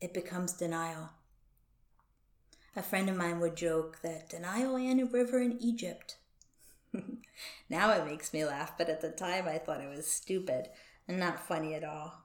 It 0.01 0.15
becomes 0.15 0.55
denial. 0.55 1.11
A 2.75 2.83
friend 2.83 3.11
of 3.11 3.17
mine 3.17 3.41
would 3.41 3.57
joke 3.57 3.99
that 4.03 4.31
denial 4.31 4.77
and 4.77 5.01
a 5.01 5.05
river 5.05 5.41
in 5.41 5.61
Egypt 5.61 6.17
now 7.69 7.93
it 7.93 8.05
makes 8.05 8.33
me 8.33 8.45
laugh, 8.45 8.77
but 8.77 8.89
at 8.89 9.01
the 9.01 9.11
time 9.11 9.47
I 9.47 9.59
thought 9.59 9.81
it 9.81 9.95
was 9.95 10.07
stupid 10.07 10.69
and 11.07 11.19
not 11.19 11.47
funny 11.47 11.75
at 11.75 11.85
all. 11.85 12.25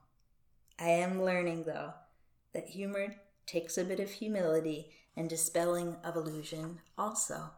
I 0.79 0.89
am 0.89 1.23
learning, 1.23 1.63
though, 1.63 1.93
that 2.55 2.69
humor 2.69 3.13
takes 3.45 3.77
a 3.77 3.83
bit 3.83 3.99
of 3.99 4.09
humility 4.09 4.89
and 5.15 5.29
dispelling 5.29 5.97
of 6.05 6.15
illusion 6.15 6.79
also. 6.97 7.51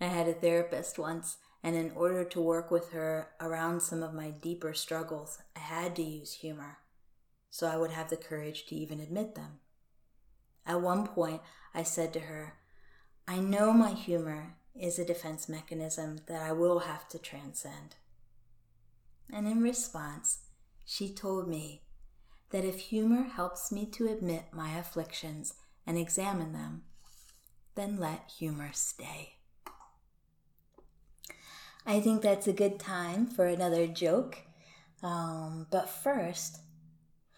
I 0.00 0.06
had 0.06 0.28
a 0.28 0.32
therapist 0.32 0.98
once, 1.00 1.38
and 1.62 1.74
in 1.74 1.90
order 1.96 2.24
to 2.24 2.40
work 2.40 2.70
with 2.70 2.92
her 2.92 3.30
around 3.40 3.80
some 3.80 4.04
of 4.04 4.14
my 4.14 4.30
deeper 4.30 4.72
struggles, 4.72 5.38
I 5.56 5.60
had 5.60 5.96
to 5.96 6.02
use 6.02 6.34
humor, 6.34 6.78
so 7.50 7.66
I 7.66 7.76
would 7.76 7.90
have 7.90 8.08
the 8.08 8.16
courage 8.16 8.66
to 8.66 8.76
even 8.76 9.00
admit 9.00 9.34
them. 9.34 9.58
At 10.64 10.80
one 10.80 11.06
point, 11.06 11.42
I 11.74 11.82
said 11.82 12.12
to 12.12 12.20
her, 12.20 12.54
I 13.26 13.40
know 13.40 13.72
my 13.72 13.94
humor 13.94 14.56
is 14.76 14.98
a 14.98 15.04
defense 15.04 15.48
mechanism 15.48 16.18
that 16.26 16.40
I 16.40 16.52
will 16.52 16.80
have 16.80 17.08
to 17.08 17.18
transcend. 17.18 17.96
And 19.32 19.48
in 19.48 19.60
response, 19.60 20.38
she 20.84 21.12
told 21.12 21.48
me 21.48 21.83
that 22.54 22.64
if 22.64 22.78
humor 22.78 23.24
helps 23.24 23.72
me 23.72 23.84
to 23.84 24.06
admit 24.06 24.44
my 24.52 24.78
afflictions 24.78 25.54
and 25.88 25.98
examine 25.98 26.52
them, 26.52 26.82
then 27.74 27.96
let 27.96 28.30
humor 28.38 28.70
stay. 28.72 29.32
I 31.84 31.98
think 31.98 32.22
that's 32.22 32.46
a 32.46 32.52
good 32.52 32.78
time 32.78 33.26
for 33.26 33.46
another 33.46 33.88
joke. 33.88 34.42
Um, 35.02 35.66
but 35.72 35.90
first, 35.90 36.60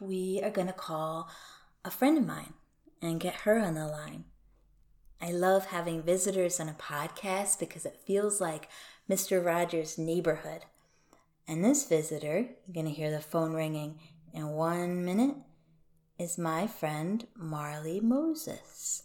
we 0.00 0.38
are 0.44 0.50
going 0.50 0.66
to 0.66 0.74
call 0.74 1.30
a 1.82 1.90
friend 1.90 2.18
of 2.18 2.26
mine 2.26 2.52
and 3.00 3.18
get 3.18 3.36
her 3.36 3.58
on 3.58 3.74
the 3.74 3.86
line. 3.86 4.24
I 5.18 5.32
love 5.32 5.68
having 5.68 6.02
visitors 6.02 6.60
on 6.60 6.68
a 6.68 6.74
podcast 6.74 7.58
because 7.58 7.86
it 7.86 8.02
feels 8.06 8.38
like 8.38 8.68
Mr. 9.08 9.42
Rogers' 9.42 9.96
neighborhood. 9.96 10.66
And 11.48 11.64
this 11.64 11.88
visitor, 11.88 12.50
you're 12.66 12.74
going 12.74 12.84
to 12.84 12.92
hear 12.92 13.10
the 13.10 13.22
phone 13.22 13.54
ringing 13.54 13.98
in 14.36 14.50
one 14.50 15.02
minute, 15.02 15.34
is 16.18 16.36
my 16.36 16.66
friend 16.66 17.26
Marley 17.34 18.00
Moses. 18.00 19.02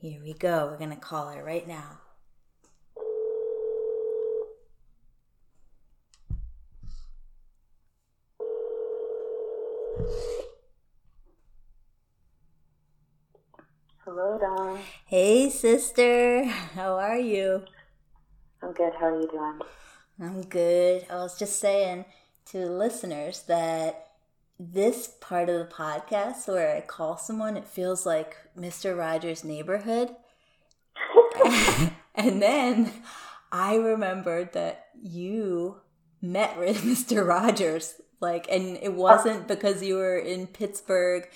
Here 0.00 0.20
we 0.22 0.34
go. 0.34 0.68
We're 0.70 0.78
going 0.78 0.90
to 0.90 0.96
call 0.96 1.28
her 1.30 1.42
right 1.42 1.66
now. 1.66 1.98
Hello, 14.04 14.38
Dawn. 14.38 14.78
Hey, 15.06 15.50
sister. 15.50 16.44
How 16.44 16.98
are 16.98 17.18
you? 17.18 17.64
I'm 18.62 18.72
good. 18.72 18.92
How 18.98 19.06
are 19.06 19.20
you 19.20 19.28
doing? 19.28 19.58
I'm 20.20 20.42
good. 20.42 21.04
I 21.10 21.16
was 21.16 21.36
just 21.36 21.58
saying 21.58 22.04
to 22.46 22.58
the 22.58 22.70
listeners 22.70 23.42
that 23.42 24.08
this 24.58 25.08
part 25.20 25.48
of 25.48 25.58
the 25.58 25.74
podcast 25.74 26.46
where 26.46 26.76
I 26.76 26.80
call 26.80 27.16
someone, 27.16 27.56
it 27.56 27.66
feels 27.66 28.06
like 28.06 28.36
Mr. 28.58 28.96
Rogers' 28.96 29.44
neighborhood. 29.44 30.10
and 32.14 32.40
then 32.42 32.92
I 33.50 33.76
remembered 33.76 34.52
that 34.52 34.86
you 35.02 35.76
met 36.20 36.58
with 36.58 36.78
Mr. 36.82 37.26
Rogers. 37.26 38.00
Like, 38.20 38.46
and 38.50 38.78
it 38.80 38.94
wasn't 38.94 39.48
because 39.48 39.82
you 39.82 39.96
were 39.96 40.18
in 40.18 40.46
Pittsburgh 40.46 41.28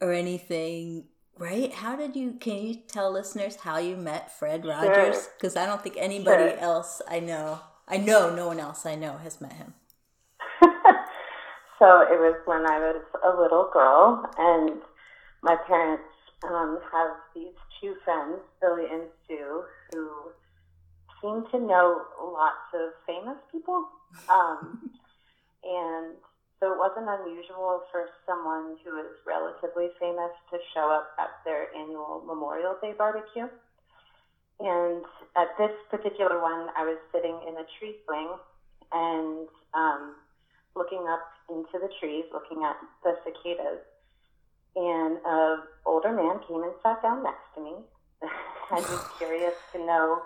or 0.00 0.12
anything, 0.12 1.06
right? 1.38 1.72
How 1.72 1.96
did 1.96 2.14
you, 2.16 2.32
can 2.38 2.58
you 2.58 2.74
tell 2.86 3.10
listeners 3.10 3.56
how 3.56 3.78
you 3.78 3.96
met 3.96 4.38
Fred 4.38 4.66
Rogers? 4.66 5.28
Because 5.38 5.56
I 5.56 5.64
don't 5.64 5.82
think 5.82 5.96
anybody 5.98 6.50
Sure. 6.50 6.58
else 6.58 7.00
I 7.08 7.20
know, 7.20 7.60
I 7.86 7.96
know 7.96 8.34
no 8.34 8.48
one 8.48 8.60
else 8.60 8.84
I 8.84 8.94
know 8.94 9.16
has 9.16 9.40
met 9.40 9.54
him. 9.54 9.72
So 11.78 12.02
it 12.02 12.18
was 12.18 12.36
when 12.44 12.66
I 12.66 12.78
was 12.78 13.02
a 13.24 13.40
little 13.40 13.70
girl, 13.72 14.28
and 14.38 14.82
my 15.42 15.56
parents 15.66 16.04
um, 16.44 16.78
have 16.92 17.10
these 17.34 17.54
two 17.80 17.94
friends, 18.04 18.38
Billy 18.60 18.84
and 18.90 19.06
Sue, 19.26 19.64
who 19.92 20.10
seem 21.22 21.44
to 21.50 21.58
know 21.58 22.02
lots 22.20 22.66
of 22.74 22.90
famous 23.06 23.38
people. 23.52 23.86
Um, 24.28 24.90
and 25.64 26.16
so 26.60 26.72
it 26.72 26.78
wasn't 26.78 27.06
unusual 27.06 27.82
for 27.90 28.10
someone 28.26 28.76
who 28.84 28.98
is 28.98 29.14
relatively 29.26 29.90
famous 30.00 30.34
to 30.50 30.58
show 30.74 30.90
up 30.90 31.10
at 31.18 31.30
their 31.44 31.74
annual 31.74 32.22
Memorial 32.26 32.74
Day 32.82 32.94
barbecue. 32.98 33.46
And 34.58 35.04
at 35.36 35.54
this 35.56 35.70
particular 35.90 36.42
one, 36.42 36.66
I 36.76 36.82
was 36.82 36.98
sitting 37.12 37.38
in 37.46 37.54
a 37.54 37.66
tree 37.78 37.94
swing 38.04 38.34
and 38.90 39.46
um, 39.74 40.14
looking 40.78 41.04
up 41.10 41.20
into 41.50 41.74
the 41.74 41.90
trees, 42.00 42.24
looking 42.32 42.62
at 42.64 42.76
the 43.02 43.18
cicadas. 43.24 43.82
And 44.76 45.18
an 45.26 45.58
older 45.84 46.12
man 46.12 46.38
came 46.46 46.62
and 46.62 46.72
sat 46.82 47.02
down 47.02 47.22
next 47.24 47.42
to 47.56 47.60
me. 47.60 47.74
I 48.70 48.76
was 48.76 49.04
curious 49.18 49.54
to 49.72 49.78
know 49.84 50.22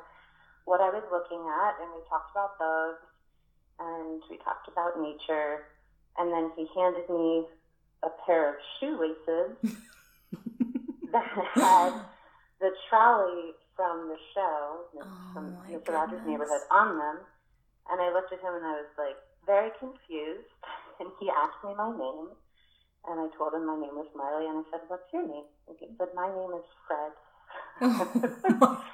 what 0.65 0.81
I 0.81 0.91
was 0.91 1.03
looking 1.11 1.41
at, 1.41 1.81
and 1.83 1.91
we 1.97 2.01
talked 2.09 2.31
about 2.31 2.59
bugs, 2.59 3.03
and 3.81 4.23
we 4.31 4.37
talked 4.45 4.69
about 4.69 5.01
nature, 5.01 5.65
and 6.19 6.31
then 6.31 6.53
he 6.55 6.69
handed 6.77 7.09
me 7.09 7.47
a 8.05 8.11
pair 8.27 8.51
of 8.51 8.55
shoelaces 8.79 9.57
that 11.13 11.27
had 11.55 11.93
the 12.61 12.71
trolley 12.89 13.53
from 13.75 14.09
the 14.09 14.17
show, 14.35 14.81
Oh, 15.01 15.31
from 15.33 15.57
Mr. 15.69 15.95
Rogers' 15.95 16.21
neighborhood, 16.27 16.61
on 16.71 16.99
them. 16.99 17.19
And 17.91 18.01
I 18.01 18.13
looked 18.13 18.33
at 18.33 18.39
him 18.41 18.55
and 18.55 18.65
I 18.65 18.73
was 18.73 18.93
like 18.99 19.17
very 19.47 19.71
confused. 19.79 20.49
And 21.01 21.11
he 21.21 21.31
asked 21.31 21.65
me 21.65 21.75
my 21.77 21.91
name. 21.91 22.29
And 23.09 23.19
I 23.19 23.27
told 23.37 23.55
him 23.55 23.67
my 23.67 23.75
name 23.75 23.97
was 23.97 24.07
Marley. 24.15 24.47
And 24.47 24.59
I 24.59 24.63
said, 24.71 24.81
What's 24.89 25.13
your 25.13 25.27
name? 25.27 25.45
And 25.69 25.77
he 25.79 25.87
said, 25.99 26.09
My 26.15 26.29
name 26.29 26.53
is 26.57 26.65
Fred. 26.87 27.13
Oh. 27.83 28.85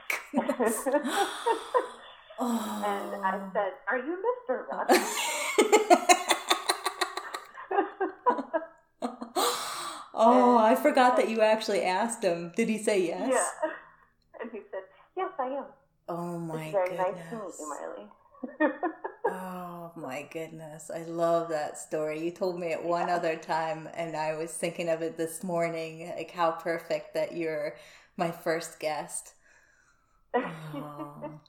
Oh. 2.41 2.45
oh. 2.45 2.85
and 2.87 3.25
I 3.25 3.41
said, 3.53 3.73
Are 3.91 3.99
you 3.99 4.23
Mr. 4.23 4.69
Rogers? 4.69 4.99
oh, 10.15 10.59
I 10.59 10.77
forgot 10.81 11.17
that 11.17 11.29
you 11.29 11.41
actually 11.41 11.83
asked 11.83 12.23
him. 12.23 12.53
Did 12.55 12.69
he 12.69 12.79
say 12.79 13.07
yes? 13.07 13.31
Yeah. 13.33 13.71
And 14.41 14.51
he 14.53 14.61
said, 14.71 14.83
Yes, 15.17 15.31
I 15.39 15.47
am. 15.47 15.65
Oh 16.09 16.39
my 16.39 16.63
it's 16.63 16.73
very 16.73 16.91
goodness. 16.91 17.07
nice 17.17 17.31
to 17.31 17.37
meet 17.37 17.55
you, 17.59 17.69
Marley. 17.69 18.09
Oh 19.31 19.93
my 19.97 20.27
goodness. 20.31 20.91
I 20.95 21.03
love 21.05 21.51
that 21.51 21.79
story. 21.79 22.25
You 22.25 22.31
told 22.31 22.59
me 22.59 22.69
it 22.69 22.83
one 22.85 23.11
other 23.11 23.37
time 23.37 23.89
and 23.95 24.17
I 24.17 24.35
was 24.37 24.53
thinking 24.53 24.89
of 24.89 25.03
it 25.03 25.17
this 25.17 25.45
morning, 25.45 26.13
like 26.17 26.31
how 26.31 26.53
perfect 26.53 27.15
that 27.15 27.37
you're 27.37 27.77
my 28.17 28.31
first 28.31 28.81
guest. 28.81 29.35
Oh. 30.35 31.31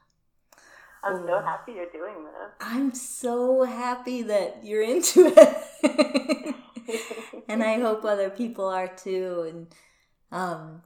I'm 1.03 1.25
so 1.25 1.41
happy 1.41 1.73
you're 1.73 1.89
doing 1.91 2.25
this. 2.25 2.51
I'm 2.59 2.93
so 2.93 3.63
happy 3.63 4.23
that 4.23 4.59
you're 4.63 4.83
into 4.83 5.33
it. 5.35 6.55
and 7.47 7.63
I 7.63 7.79
hope 7.79 8.03
other 8.03 8.29
people 8.29 8.65
are 8.65 8.87
too. 8.87 9.45
And 9.49 9.67
um, 10.31 10.81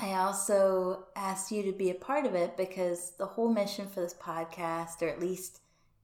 I 0.00 0.14
also 0.14 1.04
asked 1.14 1.52
you 1.52 1.62
to 1.64 1.72
be 1.72 1.90
a 1.90 1.94
part 1.94 2.24
of 2.24 2.34
it 2.34 2.56
because 2.56 3.10
the 3.18 3.26
whole 3.26 3.52
mission 3.52 3.86
for 3.86 4.00
this 4.00 4.14
podcast, 4.14 5.02
or 5.02 5.08
at 5.08 5.20
least 5.20 5.60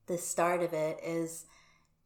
the 0.07 0.19
start 0.19 0.63
of 0.63 0.75
it, 0.75 1.01
is 1.03 1.47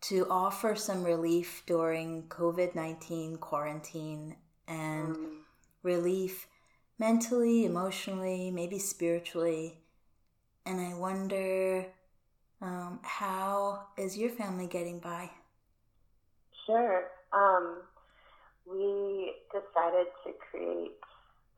to 0.03 0.27
offer 0.31 0.77
some 0.77 1.03
relief 1.05 1.65
during 1.67 2.25
COVID 2.29 2.75
19 2.77 3.39
quarantine 3.39 4.37
and 4.69 5.17
Mm. 5.17 5.45
relief 5.83 6.47
mentally, 6.99 7.65
emotionally, 7.65 8.51
maybe 8.53 8.79
spiritually. 8.79 9.83
And 10.65 10.81
I 10.81 10.95
wonder 10.95 11.93
um, 12.61 13.01
how 13.03 13.89
is 13.97 14.17
your 14.17 14.31
family 14.31 14.69
getting 14.69 15.01
by? 15.01 15.31
Sure. 16.67 17.11
Um, 17.33 17.83
we 18.67 19.35
decided 19.53 20.07
to 20.25 20.33
create 20.51 21.01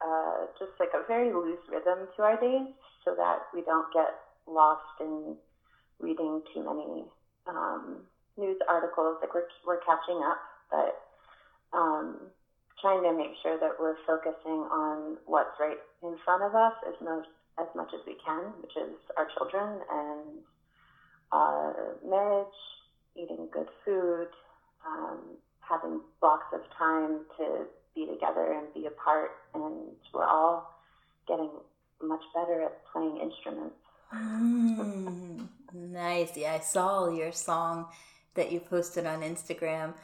uh, 0.04 0.46
just 0.58 0.72
like 0.80 0.90
a 0.94 1.06
very 1.06 1.32
loose 1.32 1.62
rhythm 1.70 2.08
to 2.16 2.22
our 2.22 2.40
days 2.40 2.68
so 3.04 3.14
that 3.16 3.46
we 3.54 3.62
don't 3.62 3.92
get 3.92 4.14
lost 4.46 5.00
in 5.00 5.36
reading 6.00 6.42
too 6.54 6.62
many 6.64 7.04
um, 7.46 8.02
news 8.36 8.58
articles. 8.68 9.18
Like 9.20 9.34
we're, 9.34 9.48
we're 9.66 9.80
catching 9.80 10.20
up, 10.24 10.38
but 10.70 10.98
um, 11.76 12.18
trying 12.80 13.02
to 13.02 13.12
make 13.16 13.32
sure 13.42 13.58
that 13.58 13.78
we're 13.78 13.96
focusing 14.06 14.66
on 14.70 15.16
what's 15.26 15.54
right 15.60 15.78
in 16.02 16.16
front 16.24 16.42
of 16.42 16.54
us 16.54 16.74
as 16.86 16.94
most 17.00 17.28
as 17.60 17.66
much 17.76 17.92
as 17.92 18.00
we 18.06 18.16
can, 18.24 18.50
which 18.62 18.72
is 18.76 18.96
our 19.18 19.28
children 19.36 19.80
and 19.90 20.40
our 21.32 21.96
marriage, 22.04 22.58
eating 23.14 23.46
good 23.52 23.68
food, 23.84 24.28
um, 24.86 25.36
having 25.60 26.00
blocks 26.20 26.46
of 26.54 26.60
time 26.78 27.20
to 27.36 27.66
be 27.94 28.06
together 28.06 28.52
and 28.52 28.72
be 28.74 28.86
apart, 28.86 29.30
and 29.54 29.92
we're 30.12 30.26
all 30.26 30.78
getting 31.28 31.50
much 32.02 32.22
better 32.34 32.62
at 32.62 32.84
playing 32.92 33.18
instruments. 33.18 33.76
Mm, 34.14 35.48
nice. 35.72 36.36
Yeah, 36.36 36.54
I 36.54 36.60
saw 36.60 37.08
your 37.10 37.32
song 37.32 37.86
that 38.34 38.52
you 38.52 38.60
posted 38.60 39.06
on 39.06 39.22
Instagram, 39.22 39.94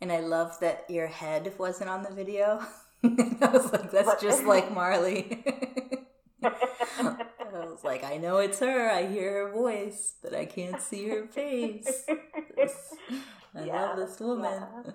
and 0.00 0.10
I 0.12 0.20
love 0.20 0.58
that 0.60 0.84
your 0.88 1.06
head 1.08 1.52
wasn't 1.58 1.90
on 1.90 2.02
the 2.02 2.10
video. 2.14 2.60
I 3.04 3.48
was 3.52 3.72
like, 3.72 3.90
that's 3.90 4.14
What? 4.14 4.20
just 4.20 4.44
like 4.44 4.72
Marley. 4.72 5.44
I 6.42 7.66
was 7.66 7.84
like, 7.84 8.04
I 8.04 8.16
know 8.16 8.38
it's 8.38 8.60
her. 8.60 8.90
I 8.90 9.06
hear 9.06 9.46
her 9.48 9.52
voice, 9.52 10.14
but 10.22 10.34
I 10.34 10.46
can't 10.46 10.80
see 10.80 11.08
her 11.08 11.26
face. 11.26 12.04
I 13.54 13.64
Yeah, 13.64 13.64
love 13.64 13.96
this 13.96 14.18
woman. 14.20 14.66
yeah. 14.84 14.92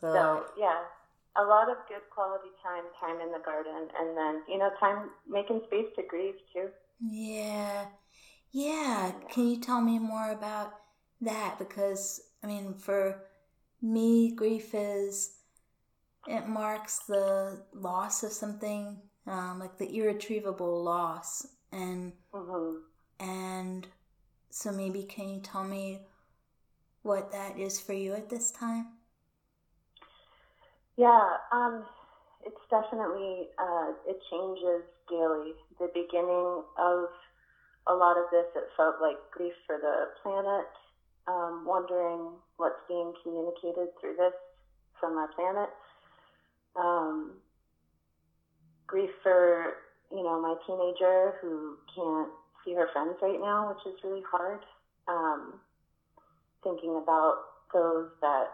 So, 0.00 0.08
So 0.12 0.46
yeah, 0.58 0.82
a 1.36 1.42
lot 1.42 1.70
of 1.70 1.76
good 1.88 2.04
quality 2.12 2.50
time, 2.62 2.84
time 3.00 3.20
in 3.20 3.32
the 3.32 3.42
garden, 3.44 3.88
and 3.98 4.16
then 4.16 4.42
you 4.48 4.58
know, 4.58 4.70
time 4.80 5.10
making 5.28 5.62
space 5.66 5.88
to 5.96 6.02
grieve 6.08 6.36
too. 6.52 6.68
yeah. 7.00 7.86
Yeah. 8.52 9.12
Can 9.30 9.48
you 9.48 9.60
tell 9.60 9.80
me 9.80 9.98
more 9.98 10.30
about 10.32 10.74
that? 11.22 11.58
Because, 11.58 12.20
I 12.42 12.46
mean, 12.46 12.74
for 12.74 13.22
me, 13.82 14.34
grief 14.34 14.74
is, 14.74 15.36
it 16.28 16.48
marks 16.48 17.00
the 17.00 17.64
loss 17.74 18.22
of 18.24 18.32
something, 18.32 18.98
um, 19.26 19.58
like 19.60 19.78
the 19.78 19.90
irretrievable 19.96 20.82
loss. 20.84 21.46
and 21.72 22.12
hmm 22.32 22.82
and 23.20 23.86
so 24.50 24.72
maybe 24.72 25.04
can 25.04 25.28
you 25.28 25.40
tell 25.40 25.64
me 25.64 26.06
what 27.02 27.32
that 27.32 27.58
is 27.58 27.80
for 27.80 27.92
you 27.92 28.14
at 28.14 28.28
this 28.30 28.50
time? 28.50 28.86
Yeah, 30.96 31.36
um, 31.52 31.84
it's 32.44 32.60
definitely 32.70 33.48
uh, 33.58 33.92
it 34.06 34.18
changes 34.30 34.84
daily. 35.08 35.54
The 35.78 35.88
beginning 35.94 36.62
of 36.78 37.08
a 37.86 37.94
lot 37.94 38.16
of 38.16 38.24
this, 38.30 38.46
it 38.54 38.68
felt 38.76 38.96
like 39.00 39.16
grief 39.30 39.54
for 39.66 39.78
the 39.78 40.12
planet, 40.22 40.68
um, 41.26 41.64
wondering 41.66 42.30
what's 42.56 42.80
being 42.88 43.12
communicated 43.22 43.88
through 44.00 44.16
this 44.16 44.34
from 45.00 45.16
our 45.16 45.28
planet. 45.28 45.70
Um, 46.76 47.32
grief 48.86 49.10
for 49.22 49.74
you 50.10 50.22
know 50.22 50.40
my 50.40 50.54
teenager 50.66 51.34
who 51.40 51.76
can't 51.94 52.28
see 52.64 52.74
her 52.74 52.88
friends 52.92 53.16
right 53.22 53.40
now, 53.40 53.68
which 53.68 53.94
is 53.94 53.98
really 54.04 54.22
hard. 54.30 54.60
Um, 55.08 55.54
thinking 56.62 57.00
about 57.02 57.36
those 57.72 58.08
that 58.20 58.52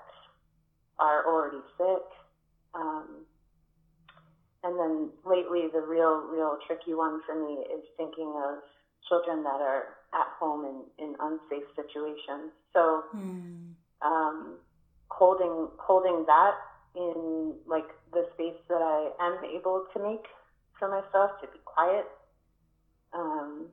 are 0.98 1.26
already 1.26 1.62
sick. 1.76 2.02
Um, 2.74 3.24
and 4.64 4.78
then 4.78 5.10
lately, 5.24 5.68
the 5.72 5.80
real, 5.80 6.26
real 6.32 6.58
tricky 6.66 6.94
one 6.94 7.20
for 7.26 7.34
me 7.34 7.62
is 7.74 7.82
thinking 7.96 8.32
of 8.36 8.58
children 9.08 9.42
that 9.44 9.60
are 9.60 9.96
at 10.12 10.26
home 10.38 10.64
in, 10.98 11.04
in 11.04 11.14
unsafe 11.20 11.66
situations. 11.76 12.52
So, 12.72 13.04
Hmm. 13.12 13.72
um, 14.02 14.58
holding 15.08 15.68
holding 15.78 16.24
that 16.26 16.54
in 16.94 17.54
like 17.66 17.88
the 18.12 18.26
space 18.34 18.58
that 18.68 18.82
I 18.82 19.10
am 19.20 19.44
able 19.44 19.84
to 19.94 20.02
make 20.02 20.24
for 20.78 20.88
myself 20.88 21.30
to 21.40 21.46
be 21.48 21.58
quiet, 21.64 22.06
um, 23.12 23.66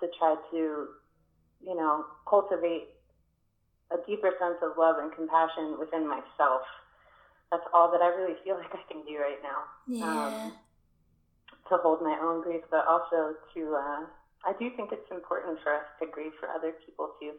to 0.00 0.06
try 0.18 0.36
to, 0.50 0.88
you 1.64 1.74
know, 1.74 2.04
cultivate 2.28 2.88
a 3.90 3.96
deeper 4.06 4.32
sense 4.40 4.56
of 4.62 4.76
love 4.78 4.96
and 4.98 5.12
compassion 5.12 5.76
within 5.78 6.08
myself. 6.08 6.62
That's 7.52 7.68
all 7.72 7.92
that 7.92 8.02
I 8.02 8.08
really 8.08 8.34
feel 8.42 8.56
like 8.62 8.74
I 8.74 8.82
can 8.92 9.02
do 9.06 9.18
right 9.20 9.38
now 9.44 9.60
Yeah. 9.86 10.26
Um, 10.48 10.52
to 11.68 11.76
hold 11.78 12.02
my 12.02 12.18
own 12.22 12.42
grief, 12.42 12.62
but 12.70 12.86
also 12.88 13.34
to. 13.54 13.76
Uh, 13.76 14.06
I 14.44 14.52
do 14.58 14.70
think 14.76 14.90
it's 14.92 15.10
important 15.10 15.60
for 15.62 15.72
us 15.74 15.84
to 16.00 16.06
grieve 16.10 16.32
for 16.40 16.48
other 16.48 16.72
people 16.84 17.10
too. 17.20 17.34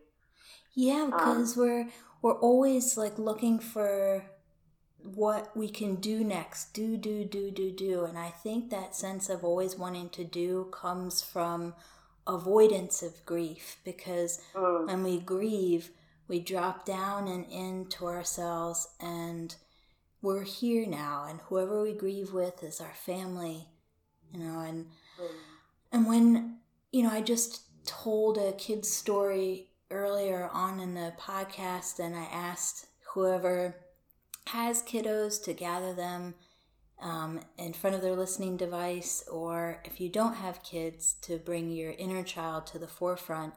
Yeah, 0.75 1.03
Um, 1.03 1.11
because 1.11 1.57
we're 1.57 1.89
we're 2.21 2.39
always 2.39 2.97
like 2.97 3.19
looking 3.19 3.59
for 3.59 4.25
what 5.03 5.55
we 5.55 5.67
can 5.69 5.95
do 5.95 6.23
next. 6.23 6.73
Do 6.73 6.95
do 6.97 7.25
do 7.25 7.51
do 7.51 7.71
do, 7.71 8.05
and 8.05 8.17
I 8.17 8.29
think 8.29 8.69
that 8.69 8.95
sense 8.95 9.29
of 9.29 9.43
always 9.43 9.75
wanting 9.77 10.09
to 10.11 10.23
do 10.23 10.69
comes 10.71 11.21
from 11.21 11.75
avoidance 12.25 13.03
of 13.03 13.25
grief 13.25 13.77
because 13.83 14.41
Mm. 14.55 14.87
when 14.87 15.03
we 15.03 15.19
grieve, 15.19 15.91
we 16.29 16.39
drop 16.39 16.85
down 16.85 17.27
and 17.27 17.45
into 17.51 18.05
ourselves 18.07 18.87
and 18.99 19.55
we're 20.23 20.43
here 20.43 20.87
now 20.87 21.27
and 21.29 21.41
whoever 21.41 21.83
we 21.83 21.93
grieve 21.93 22.33
with 22.33 22.63
is 22.63 22.81
our 22.81 22.93
family, 22.95 23.67
you 24.31 24.39
know, 24.39 24.61
and 24.61 24.87
and 25.91 26.07
when, 26.07 26.57
you 26.91 27.03
know, 27.03 27.11
I 27.11 27.21
just 27.21 27.61
told 27.85 28.37
a 28.39 28.53
kid's 28.53 28.89
story 28.89 29.67
earlier 29.91 30.49
on 30.51 30.79
in 30.79 30.95
the 30.95 31.13
podcast, 31.19 31.99
and 31.99 32.15
I 32.15 32.23
asked 32.23 32.87
whoever 33.13 33.75
has 34.47 34.81
kiddos 34.81 35.43
to 35.43 35.53
gather 35.53 35.93
them 35.93 36.33
um, 36.99 37.41
in 37.57 37.73
front 37.73 37.95
of 37.95 38.01
their 38.01 38.15
listening 38.15 38.57
device, 38.57 39.23
or 39.31 39.81
if 39.85 40.01
you 40.01 40.09
don't 40.09 40.35
have 40.35 40.63
kids, 40.63 41.15
to 41.21 41.37
bring 41.37 41.69
your 41.69 41.91
inner 41.91 42.23
child 42.23 42.65
to 42.67 42.79
the 42.79 42.87
forefront. 42.87 43.53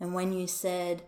And 0.00 0.14
when 0.14 0.32
you 0.32 0.46
said 0.46 1.02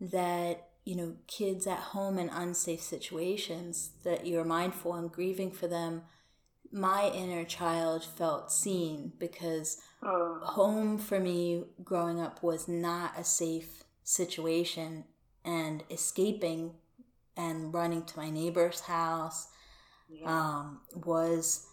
that, 0.00 0.68
you 0.84 0.96
know, 0.96 1.16
kids 1.26 1.66
at 1.66 1.78
home 1.78 2.18
in 2.18 2.28
unsafe 2.28 2.82
situations, 2.82 3.90
that 4.04 4.26
you're 4.26 4.44
mindful 4.44 4.94
and 4.94 5.10
grieving 5.10 5.50
for 5.50 5.66
them, 5.66 6.02
my 6.70 7.08
inner 7.10 7.44
child 7.44 8.04
felt 8.04 8.50
seen 8.52 9.12
because 9.18 9.80
Mm. 10.02 10.42
home 10.42 10.98
for 10.98 11.18
me 11.18 11.64
growing 11.82 12.20
up 12.20 12.42
was 12.42 12.68
not 12.68 13.18
a 13.18 13.24
safe 13.24 13.84
situation 14.02 15.04
and 15.44 15.82
escaping 15.90 16.74
and 17.36 17.72
running 17.72 18.02
to 18.04 18.18
my 18.18 18.28
neighbor's 18.28 18.80
house 18.80 19.48
Yeah. 20.08 20.26
um, 20.28 20.80
was 20.94 21.66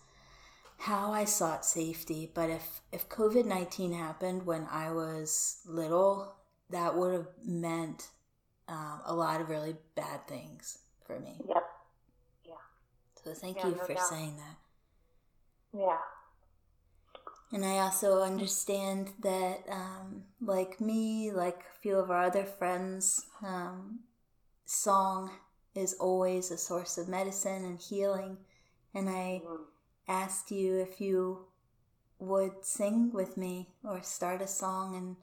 how 0.77 1.11
I 1.11 1.25
sought 1.25 1.65
safety. 1.65 2.31
But 2.33 2.49
if, 2.49 2.81
if 2.91 3.09
COVID 3.09 3.45
19 3.45 3.91
happened 3.93 4.45
when 4.45 4.65
I 4.71 4.91
was 4.91 5.59
little, 5.65 6.35
that 6.69 6.95
would 6.95 7.13
have 7.13 7.27
meant 7.43 8.07
um, 8.71 9.01
a 9.05 9.13
lot 9.13 9.41
of 9.41 9.49
really 9.49 9.75
bad 9.95 10.27
things 10.27 10.79
for 11.05 11.19
me. 11.19 11.35
Yep. 11.47 11.63
Yeah. 12.45 12.53
So 13.23 13.33
thank 13.33 13.57
Yeah, 13.57 13.65
you 13.65 13.71
no 13.75 13.85
for 13.85 13.93
doubt. 13.95 14.09
saying 14.09 14.37
that. 14.37 14.57
Yeah. 15.73 15.97
And 17.53 17.65
I 17.65 17.79
also 17.79 18.21
understand 18.21 19.11
that, 19.23 19.63
um, 19.69 20.23
like 20.39 20.79
me, 20.79 21.31
like 21.31 21.59
a 21.59 21.79
few 21.81 21.97
of 21.97 22.09
our 22.09 22.23
other 22.23 22.45
friends, 22.45 23.25
um, 23.43 23.99
song 24.65 25.31
is 25.75 25.93
always 25.95 26.51
a 26.51 26.57
source 26.57 26.97
of 26.97 27.09
medicine 27.09 27.65
and 27.65 27.79
healing. 27.79 28.37
And 28.93 29.09
I 29.09 29.41
Mm. 29.45 29.65
asked 30.07 30.51
you 30.51 30.79
if 30.79 31.01
you 31.01 31.47
would 32.19 32.63
sing 32.63 33.11
with 33.11 33.37
me 33.37 33.69
or 33.83 34.01
start 34.03 34.41
a 34.41 34.47
song, 34.47 34.95
and 34.95 35.15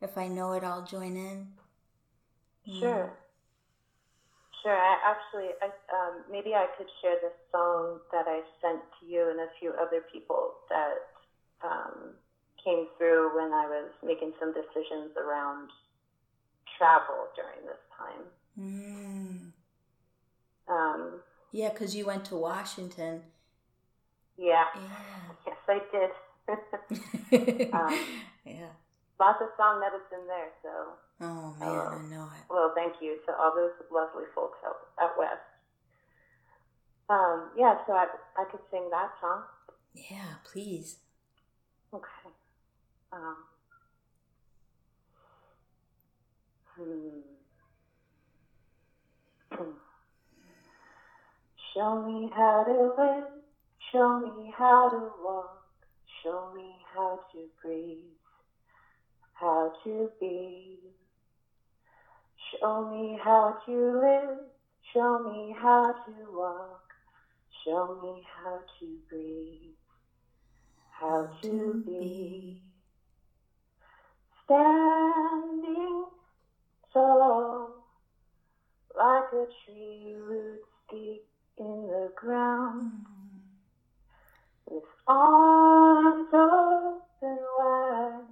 if 0.00 0.18
I 0.18 0.28
know 0.28 0.52
it, 0.54 0.64
I'll 0.64 0.84
join 0.84 1.16
in. 1.16 1.48
Mm. 2.68 2.80
Sure. 2.80 3.10
Sure. 4.62 4.76
I 4.76 4.96
actually, 5.04 5.50
I, 5.62 5.66
um, 5.94 6.24
maybe 6.30 6.54
I 6.54 6.66
could 6.76 6.88
share 7.00 7.16
this 7.22 7.32
song 7.52 8.00
that 8.12 8.26
I 8.26 8.42
sent 8.60 8.80
to 9.00 9.06
you 9.06 9.30
and 9.30 9.40
a 9.40 9.46
few 9.58 9.72
other 9.80 10.02
people 10.12 10.54
that 10.68 10.98
um, 11.64 12.14
came 12.62 12.86
through 12.98 13.34
when 13.36 13.52
I 13.52 13.66
was 13.66 13.90
making 14.04 14.32
some 14.40 14.52
decisions 14.52 15.16
around 15.16 15.70
travel 16.76 17.28
during 17.36 17.66
this 17.66 17.82
time. 17.96 18.24
Mm. 18.58 19.52
Um, 20.68 21.20
Yeah, 21.52 21.70
because 21.70 21.94
you 21.96 22.04
went 22.06 22.24
to 22.26 22.36
Washington. 22.36 23.22
yeah. 24.36 24.64
Yeah. 24.74 25.46
Yes, 25.46 25.56
I 25.68 25.80
did. 25.92 26.10
Um, 27.74 27.98
yeah. 28.44 28.72
Lots 29.20 29.40
of 29.42 29.48
song 29.56 29.80
medicine 29.80 30.26
there. 30.26 30.48
So, 30.62 30.70
Oh 31.20 31.54
man, 31.58 31.68
uh, 31.68 31.98
I 31.98 32.02
know 32.08 32.24
it. 32.24 32.44
well, 32.48 32.72
thank 32.74 32.94
you 33.00 33.18
to 33.26 33.32
all 33.34 33.52
those 33.54 33.72
lovely 33.90 34.24
folks 34.34 34.58
out, 34.64 34.76
out 35.00 35.18
west. 35.18 35.42
Um, 37.10 37.50
yeah, 37.56 37.78
so 37.86 37.92
I, 37.94 38.06
I 38.36 38.44
could 38.50 38.60
sing 38.70 38.88
that 38.90 39.10
song. 39.20 39.42
Yeah, 39.94 40.34
please. 40.44 40.98
Okay. 41.92 42.30
Um, 43.12 43.36
hmm. 46.76 47.20
Show 51.74 52.02
me 52.02 52.30
how 52.34 52.64
to 52.64 53.02
live. 53.02 53.24
Show 53.92 54.20
me 54.20 54.52
how 54.56 54.88
to 54.90 55.10
walk. 55.24 55.62
Show 56.22 56.52
me 56.54 56.76
how 56.94 57.20
to 57.32 57.38
breathe. 57.62 58.04
How 59.32 59.72
to 59.84 60.10
be. 60.20 60.78
Show 62.50 62.90
me 62.90 63.18
how 63.22 63.58
to 63.66 64.00
live. 64.00 64.38
Show 64.92 65.18
me 65.20 65.54
how 65.60 65.92
to 66.06 66.12
walk. 66.32 66.82
Show 67.64 67.98
me 68.02 68.22
how 68.42 68.60
to 68.80 68.86
breathe. 69.08 69.74
How 70.90 71.28
to 71.42 71.82
be. 71.86 72.62
Standing 74.44 76.06
tall 76.92 77.70
like 78.96 79.32
a 79.32 79.46
tree 79.64 80.14
roots 80.16 80.66
deep 80.90 81.26
in 81.58 81.86
the 81.86 82.10
ground 82.16 82.92
Mm. 83.06 83.40
with 84.66 84.84
arms 85.06 86.28
open 86.32 87.38
wide, 87.58 88.24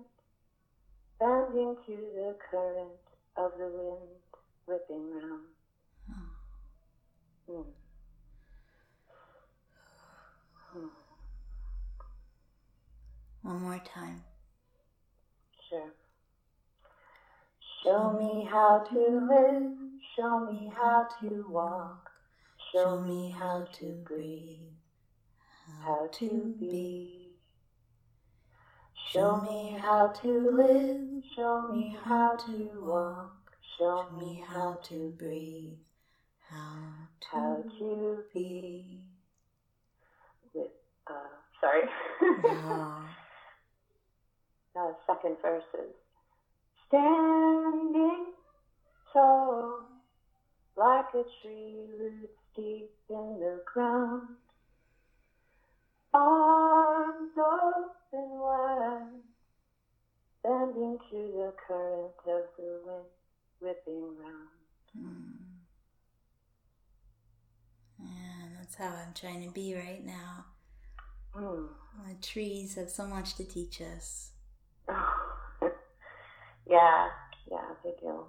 bending 1.21 1.77
to 1.87 1.97
the 2.17 2.37
current 2.51 3.06
of 3.37 3.53
the 3.59 3.69
wind 3.69 4.09
whipping 4.67 5.11
round. 5.13 5.43
Hmm. 7.47 7.63
Hmm. 10.73 10.87
One 13.43 13.63
more 13.63 13.83
time. 13.95 14.23
Sure. 15.69 15.93
Show 17.85 18.13
me 18.19 18.49
how 18.51 18.85
to 18.91 18.99
live. 19.31 19.73
Show 20.17 20.41
me 20.51 20.73
how 20.75 21.07
to 21.21 21.47
walk. 21.49 22.11
Show 22.73 23.01
me 23.01 23.31
how 23.31 23.69
to 23.75 23.85
breathe. 24.05 24.59
How 25.85 26.09
to 26.15 26.55
be. 26.59 27.26
Show 29.13 29.41
me 29.43 29.77
how 29.81 30.09
to 30.09 30.51
live, 30.51 31.23
show 31.35 31.69
me 31.69 31.97
how 32.05 32.37
to 32.37 32.71
walk, 32.83 33.37
show 33.79 34.07
me 34.19 34.43
how 34.47 34.79
to 34.89 35.15
breathe, 35.17 35.79
how 36.51 37.09
to, 37.21 37.37
how 37.37 37.65
to 37.79 38.25
be. 38.35 39.01
With, 40.53 40.67
uh, 41.07 41.13
sorry. 41.61 41.83
Oh. 42.23 43.09
uh, 44.77 44.93
second 45.07 45.37
verse 45.41 45.63
is 45.75 45.95
standing 46.89 48.33
tall 49.13 49.81
like 50.77 51.07
a 51.15 51.25
tree 51.43 51.77
roots 51.99 52.33
deep 52.55 52.91
in 53.09 53.39
the 53.41 53.61
ground. 53.73 54.29
Arms 56.17 57.33
open 57.37 58.31
wide, 58.41 59.21
bending 60.43 60.99
to 61.11 61.17
the 61.17 61.53
current 61.67 62.13
of 62.27 62.43
the 62.57 62.81
wind 62.85 63.05
whipping 63.61 64.17
round. 64.19 64.49
Mm. 64.99 65.35
Yeah, 68.01 68.49
that's 68.59 68.77
how 68.77 68.87
I'm 68.87 69.13
trying 69.15 69.47
to 69.47 69.53
be 69.53 69.75
right 69.75 70.05
now. 70.05 70.47
Hmm. 71.35 71.67
The 72.09 72.15
trees 72.23 72.77
have 72.77 72.91
so 72.91 73.07
much 73.07 73.35
to 73.35 73.45
teach 73.45 73.83
us. 73.83 74.31
yeah, 76.67 77.09
yeah, 77.51 77.75
they 77.85 77.93
do. 78.01 78.25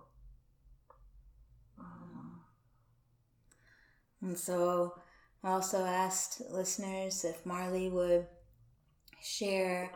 And 4.21 4.37
so 4.37 4.95
I 5.43 5.49
also 5.51 5.83
asked 5.85 6.41
listeners 6.51 7.23
if 7.25 7.45
Marley 7.45 7.89
would 7.89 8.27
share 9.21 9.91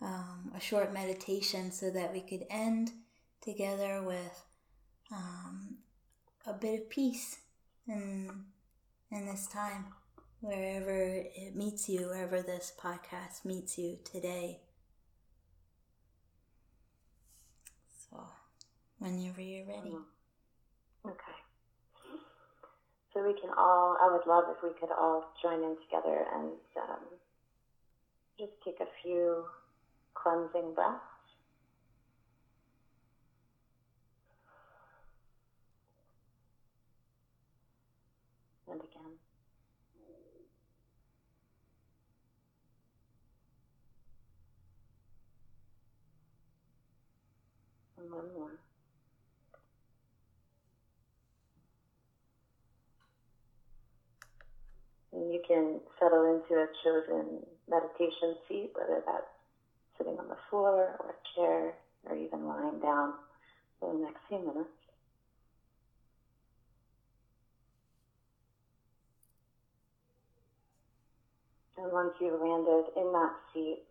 um, 0.00 0.52
a 0.56 0.60
short 0.60 0.92
meditation 0.92 1.72
so 1.72 1.90
that 1.90 2.12
we 2.12 2.20
could 2.20 2.46
end 2.50 2.92
together 3.40 4.02
with 4.02 4.44
um, 5.12 5.78
a 6.46 6.52
bit 6.54 6.82
of 6.82 6.90
peace 6.90 7.38
in, 7.88 8.30
in 9.12 9.26
this 9.26 9.46
time, 9.48 9.86
wherever 10.40 10.92
it 10.94 11.56
meets 11.56 11.88
you, 11.88 12.08
wherever 12.08 12.42
this 12.42 12.72
podcast 12.78 13.44
meets 13.44 13.78
you 13.78 13.98
today. 14.04 14.60
So, 18.10 18.24
whenever 18.98 19.40
you're 19.40 19.66
ready. 19.66 19.90
Mhm. 19.90 20.04
Okay. 21.04 21.32
So 23.16 23.24
we 23.26 23.32
can 23.32 23.48
all, 23.56 23.96
I 23.98 24.12
would 24.12 24.26
love 24.26 24.44
if 24.50 24.62
we 24.62 24.78
could 24.78 24.92
all 24.92 25.32
join 25.42 25.62
in 25.64 25.74
together 25.88 26.26
and 26.34 26.50
um, 26.76 27.00
just 28.38 28.52
take 28.62 28.78
a 28.80 28.86
few 29.02 29.46
cleansing 30.12 30.74
breaths. 30.74 31.00
And 38.70 38.80
again. 38.80 39.12
And 47.98 48.12
one 48.12 48.34
more. 48.34 48.50
And 55.14 55.32
you 55.32 55.35
can 55.46 55.80
settle 55.98 56.24
into 56.24 56.60
a 56.60 56.66
chosen 56.82 57.40
meditation 57.68 58.36
seat, 58.48 58.70
whether 58.74 59.02
that's 59.06 59.32
sitting 59.98 60.18
on 60.18 60.28
the 60.28 60.36
floor 60.50 60.96
or 61.00 61.14
a 61.14 61.20
chair 61.34 61.74
or 62.08 62.16
even 62.16 62.46
lying 62.46 62.78
down 62.80 63.14
for 63.80 63.92
the 63.92 63.98
next 63.98 64.20
few 64.28 64.38
minutes. 64.38 64.70
And 71.78 71.92
once 71.92 72.12
you've 72.20 72.40
landed 72.40 72.84
in 72.96 73.12
that 73.12 73.34
seat, 73.52 73.82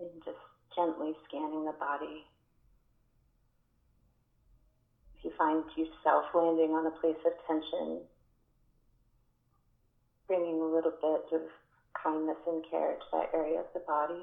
and 0.00 0.10
just 0.24 0.38
gently 0.74 1.12
scanning 1.28 1.64
the 1.64 1.72
body. 1.72 2.24
If 5.18 5.24
you 5.24 5.32
find 5.38 5.64
yourself 5.76 6.26
landing 6.34 6.72
on 6.72 6.86
a 6.86 6.90
place 7.00 7.16
of 7.24 7.32
tension, 7.46 8.00
bringing 10.26 10.60
a 10.60 10.64
little 10.64 10.92
bit 11.00 11.24
of 11.32 11.42
kindness 12.02 12.36
and 12.46 12.64
care 12.70 12.94
to 12.94 13.06
that 13.12 13.30
area 13.34 13.60
of 13.60 13.66
the 13.74 13.80
body, 13.80 14.22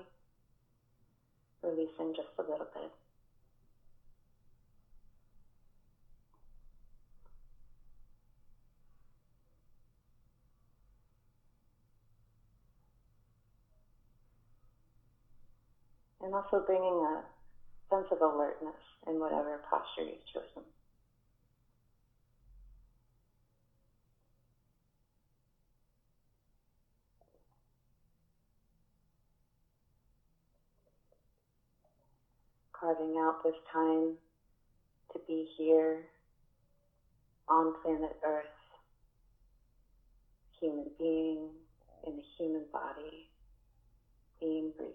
releasing 1.61 2.13
just 2.15 2.29
a 2.37 2.41
little 2.41 2.67
bit. 2.73 2.91
And 16.21 16.33
also 16.33 16.63
bringing 16.65 17.03
a 17.03 17.23
sense 17.89 18.07
of 18.11 18.21
alertness 18.21 18.79
in 19.07 19.19
whatever 19.19 19.59
posture 19.69 20.03
you've 20.03 20.25
chosen. 20.33 20.63
Carving 32.83 33.15
out 33.17 33.41
this 33.45 33.55
time 33.71 34.17
to 35.13 35.19
be 35.25 35.47
here 35.57 36.03
on 37.47 37.73
planet 37.81 38.17
Earth, 38.25 38.43
human 40.59 40.87
being 40.99 41.47
in 42.05 42.13
a 42.13 42.23
human 42.37 42.65
body, 42.73 43.29
being 44.41 44.73
breathed. 44.75 44.91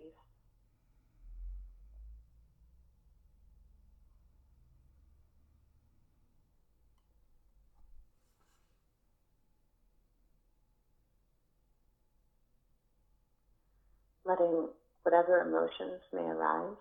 Letting 14.27 14.69
whatever 15.05 15.41
emotions 15.41 16.03
may 16.13 16.21
arise 16.21 16.77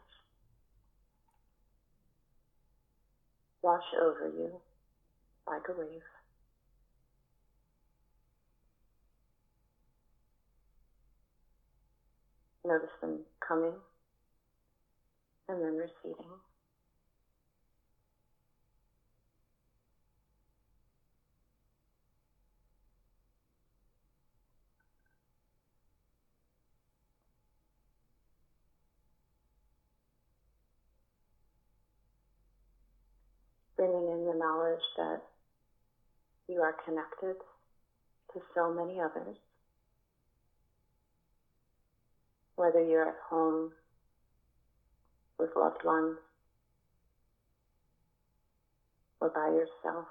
wash 3.68 3.84
over 4.02 4.32
you 4.34 4.50
like 5.46 5.64
a 5.68 5.74
wave. 5.78 6.02
Notice 12.66 12.90
them 13.02 13.20
coming 13.46 13.74
and 15.50 15.62
then 15.62 15.76
receding. 15.76 16.32
Bringing 33.78 34.10
in 34.12 34.26
the 34.26 34.34
knowledge 34.38 34.82
that 34.98 35.22
you 36.50 36.62
are 36.62 36.76
connected 36.86 37.36
to 38.34 38.42
so 38.56 38.74
many 38.74 39.00
others. 39.00 39.38
Whether 42.56 42.84
you're 42.84 43.10
at 43.10 43.16
home 43.30 43.72
with 45.40 45.50
loved 45.56 45.84
ones 45.86 46.18
or 49.20 49.30
by 49.30 49.48
yourself. 49.50 50.06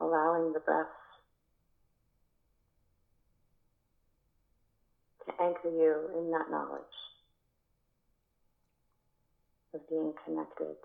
Allowing 0.00 0.52
the 0.52 0.60
breath 0.60 0.86
to 5.26 5.41
anchor 5.52 5.70
you 5.70 6.18
in 6.18 6.30
that 6.30 6.50
knowledge 6.50 6.82
of 9.74 9.88
being 9.88 10.12
connected 10.24 10.76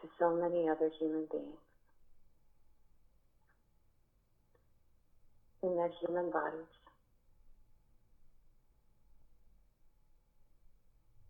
to 0.00 0.08
so 0.18 0.34
many 0.36 0.68
other 0.68 0.90
human 0.98 1.26
beings 1.30 1.58
in 5.62 5.76
their 5.76 5.90
human 6.00 6.30
bodies, 6.30 6.70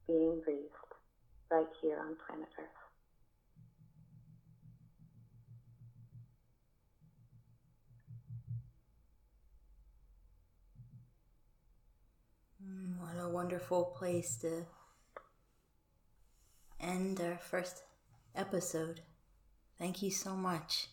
being 0.06 0.40
breathed 0.44 0.62
right 1.50 1.66
here 1.82 1.98
on 1.98 2.16
planet 2.26 2.48
Earth. 2.58 2.87
A 13.28 13.30
wonderful 13.30 13.84
place 13.96 14.36
to 14.36 14.64
end 16.80 17.20
our 17.20 17.38
first 17.38 17.82
episode. 18.34 19.00
Thank 19.78 20.02
you 20.02 20.10
so 20.10 20.34
much. 20.34 20.88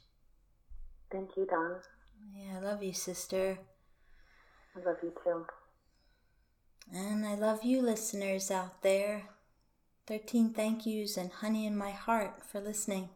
Thank 1.12 1.38
you, 1.38 1.46
Don. 1.46 1.78
Yeah, 2.36 2.58
I 2.58 2.60
love 2.60 2.84
you, 2.84 2.94
sister. 2.94 3.58
I 4.76 4.86
love 4.86 4.98
you 5.02 5.14
too. 5.24 5.46
And 6.94 7.26
I 7.26 7.36
love 7.36 7.64
you, 7.64 7.82
listeners 7.82 8.52
out 8.52 8.82
there. 8.82 9.30
13 10.08 10.54
thank 10.54 10.86
yous 10.86 11.18
and 11.18 11.32
honey 11.32 11.66
in 11.66 11.76
my 11.76 11.92
heart 11.92 12.44
for 12.46 12.60
listening. 12.60 13.10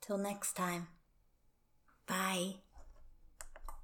Till 0.00 0.18
next 0.18 0.54
time. 0.54 0.88
Bye. 2.06 2.56